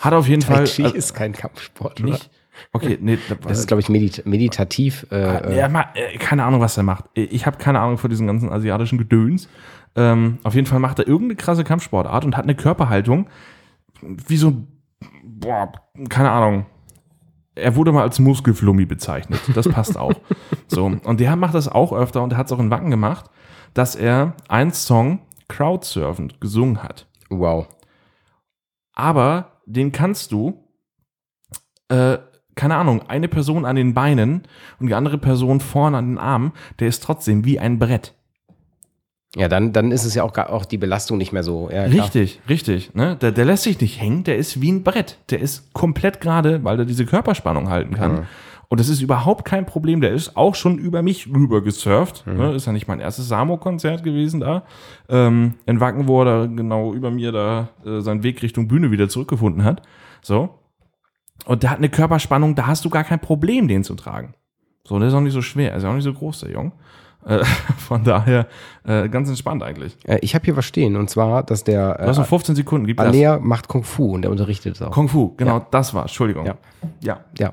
[0.00, 2.10] Hat auf jeden Tai Fall Chi also ist kein Kampfsport, oder?
[2.10, 2.30] nicht.
[2.72, 5.06] Okay, nee, Das ist, glaube ich, medit meditativ.
[5.10, 7.04] Äh, äh, er ma- äh, keine Ahnung, was er macht.
[7.14, 9.48] Ich habe keine Ahnung von diesem ganzen asiatischen Gedöns.
[9.96, 13.26] Ähm, auf jeden Fall macht er irgendeine krasse Kampfsportart und hat eine Körperhaltung
[14.02, 14.68] wie so, ein-
[15.24, 15.72] boah,
[16.08, 16.66] keine Ahnung.
[17.56, 19.40] Er wurde mal als Muskelflummi bezeichnet.
[19.54, 20.14] Das passt auch.
[20.68, 23.26] So, und der macht das auch öfter und er hat es auch in Wacken gemacht,
[23.74, 27.06] dass er einen Song crowdsurfend gesungen hat.
[27.30, 27.66] wow.
[28.96, 30.68] Aber den kannst du,
[31.88, 32.18] äh,
[32.54, 34.42] keine Ahnung, eine Person an den Beinen
[34.78, 38.14] und die andere Person vorne an den Armen, der ist trotzdem wie ein Brett.
[39.36, 41.68] Ja, dann, dann ist es ja auch, auch die Belastung nicht mehr so.
[41.70, 41.84] Ja.
[41.84, 42.94] Richtig, richtig.
[42.94, 43.16] Ne?
[43.16, 45.18] Der, der lässt sich nicht hängen, der ist wie ein Brett.
[45.30, 48.28] Der ist komplett gerade, weil er diese Körperspannung halten kann.
[48.74, 50.00] Und das ist überhaupt kein Problem.
[50.00, 52.26] Der ist auch schon über mich rüber gesurft.
[52.26, 52.54] Ne?
[52.54, 54.64] Ist ja nicht mein erstes Samo-Konzert gewesen da.
[55.08, 58.90] Ähm, in Wacken, wo er da genau über mir da äh, seinen Weg Richtung Bühne
[58.90, 59.82] wieder zurückgefunden hat.
[60.22, 60.58] So.
[61.44, 64.34] Und der hat eine Körperspannung, da hast du gar kein Problem, den zu tragen.
[64.82, 66.72] So, der ist auch nicht so schwer, er ist auch nicht so groß, der Jung.
[67.24, 67.44] Äh,
[67.78, 68.48] von daher
[68.82, 69.96] äh, ganz entspannt eigentlich.
[70.02, 72.56] Äh, ich habe hier was stehen und zwar, dass der Du hast noch äh, 15
[72.56, 73.06] Sekunden, gib das.
[73.06, 74.90] Alea macht Kung Fu und der unterrichtet es auch.
[74.90, 75.66] Kung Fu, genau, Ja.
[75.70, 76.06] das war's.
[76.06, 76.46] Entschuldigung.
[76.46, 76.56] Ja.
[77.02, 77.52] ja, ja,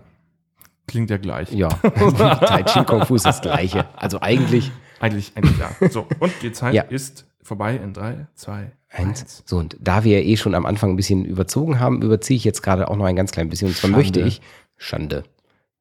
[0.91, 1.51] klingt ja gleich.
[1.51, 1.69] ja.
[1.69, 3.85] tai Chi Kung Fu ist das Gleiche.
[3.95, 5.71] Also eigentlich Eigentlich, eigentlich ja.
[5.89, 6.83] So, und die Zeit Ja.
[6.83, 9.21] ist vorbei in 3, 2, eins.
[9.23, 9.43] 1.
[9.47, 12.43] So, und da wir ja eh schon am Anfang ein bisschen überzogen haben, überziehe ich
[12.43, 13.69] jetzt gerade auch noch ein ganz klein bisschen.
[13.69, 13.97] Und zwar Schande.
[13.97, 14.41] möchte ich
[14.77, 15.23] Schande.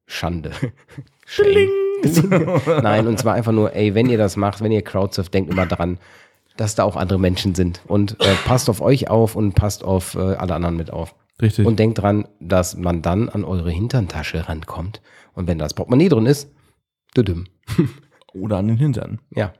[0.07, 0.51] Schande.
[1.27, 1.69] Shame.
[2.81, 5.67] Nein, und zwar einfach nur, ey, wenn ihr das macht, wenn ihr Crowdsurft, denkt immer
[5.67, 5.99] dran,
[6.57, 7.81] dass da auch andere Menschen sind.
[7.87, 11.13] Und äh, passt auf euch auf und passt auf äh, alle anderen mit auf.
[11.41, 11.65] Richtig.
[11.65, 15.01] Und denkt dran, dass man dann an eure Hinterntasche rankommt.
[15.33, 16.49] Und wenn das Portemonnaie drin ist,
[17.17, 17.45] düdüm.
[18.33, 19.19] Oder an den Hintern.
[19.31, 19.53] Ja.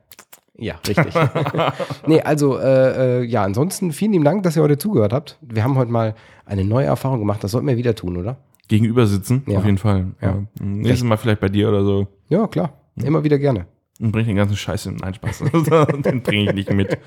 [0.57, 1.13] Ja, richtig.
[2.07, 5.39] nee, also, äh, äh, ja, ansonsten vielen lieben Dank, dass ihr heute zugehört habt.
[5.41, 6.13] Wir haben heute mal
[6.45, 7.43] eine neue Erfahrung gemacht.
[7.43, 8.37] Das sollten wir wieder tun, oder?
[8.67, 9.57] Gegenüber sitzen, Ja.
[9.57, 10.11] auf jeden Fall.
[10.21, 10.29] Ja.
[10.29, 10.43] Ja.
[10.61, 12.07] Nächstes Mal vielleicht bei dir oder so.
[12.29, 12.73] Ja, klar.
[12.95, 13.65] Immer wieder gerne.
[14.01, 14.95] Und bring den ganzen Scheiß in.
[14.95, 15.39] Nein, Spaß.
[16.03, 16.97] den bringe ich nicht mit.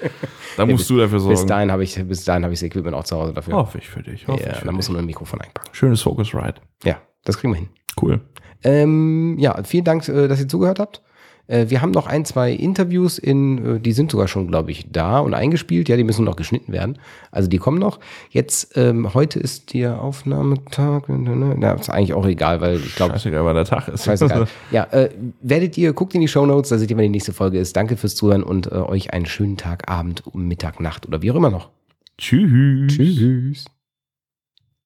[0.56, 1.34] Da musst bis- du dafür sorgen.
[1.34, 3.54] Bis dahin habe ich, bis dahin habe ich das Equipment auch zu Hause dafür.
[3.54, 4.28] Hoffe ich für dich.
[4.28, 5.68] Hoffe ja, ich für dann muss man nur ein Mikrofon einpacken.
[5.72, 6.60] Schönes Focusrite.
[6.84, 7.68] Ja, das kriegen wir hin.
[8.00, 8.20] Cool.
[8.62, 11.02] Ähm, ja, vielen Dank, äh, dass ihr zugehört habt.
[11.46, 14.86] Äh, wir haben noch ein, zwei Interviews in, äh, die sind sogar schon, glaube ich,
[14.90, 15.88] da und eingespielt.
[15.88, 16.98] Ja, die müssen noch geschnitten werden.
[17.30, 18.00] Also die kommen noch.
[18.30, 21.04] Jetzt, ähm, heute ist der Aufnahmetag.
[21.08, 24.04] Na, ist eigentlich auch egal, weil ich glaube, Scheißegal, wann der Tag ist.
[24.04, 24.46] Scheißegal.
[24.70, 25.10] Ja, äh,
[25.42, 27.76] werdet ihr, guckt in die Shownotes, da seht ihr, wann die nächste Folge ist.
[27.76, 31.36] Danke fürs Zuhören und äh, euch einen schönen Tag, Abend, Mittag, Nacht oder wie auch
[31.36, 31.70] immer noch.
[32.18, 32.94] Tschüss.
[32.94, 33.64] Tschüss.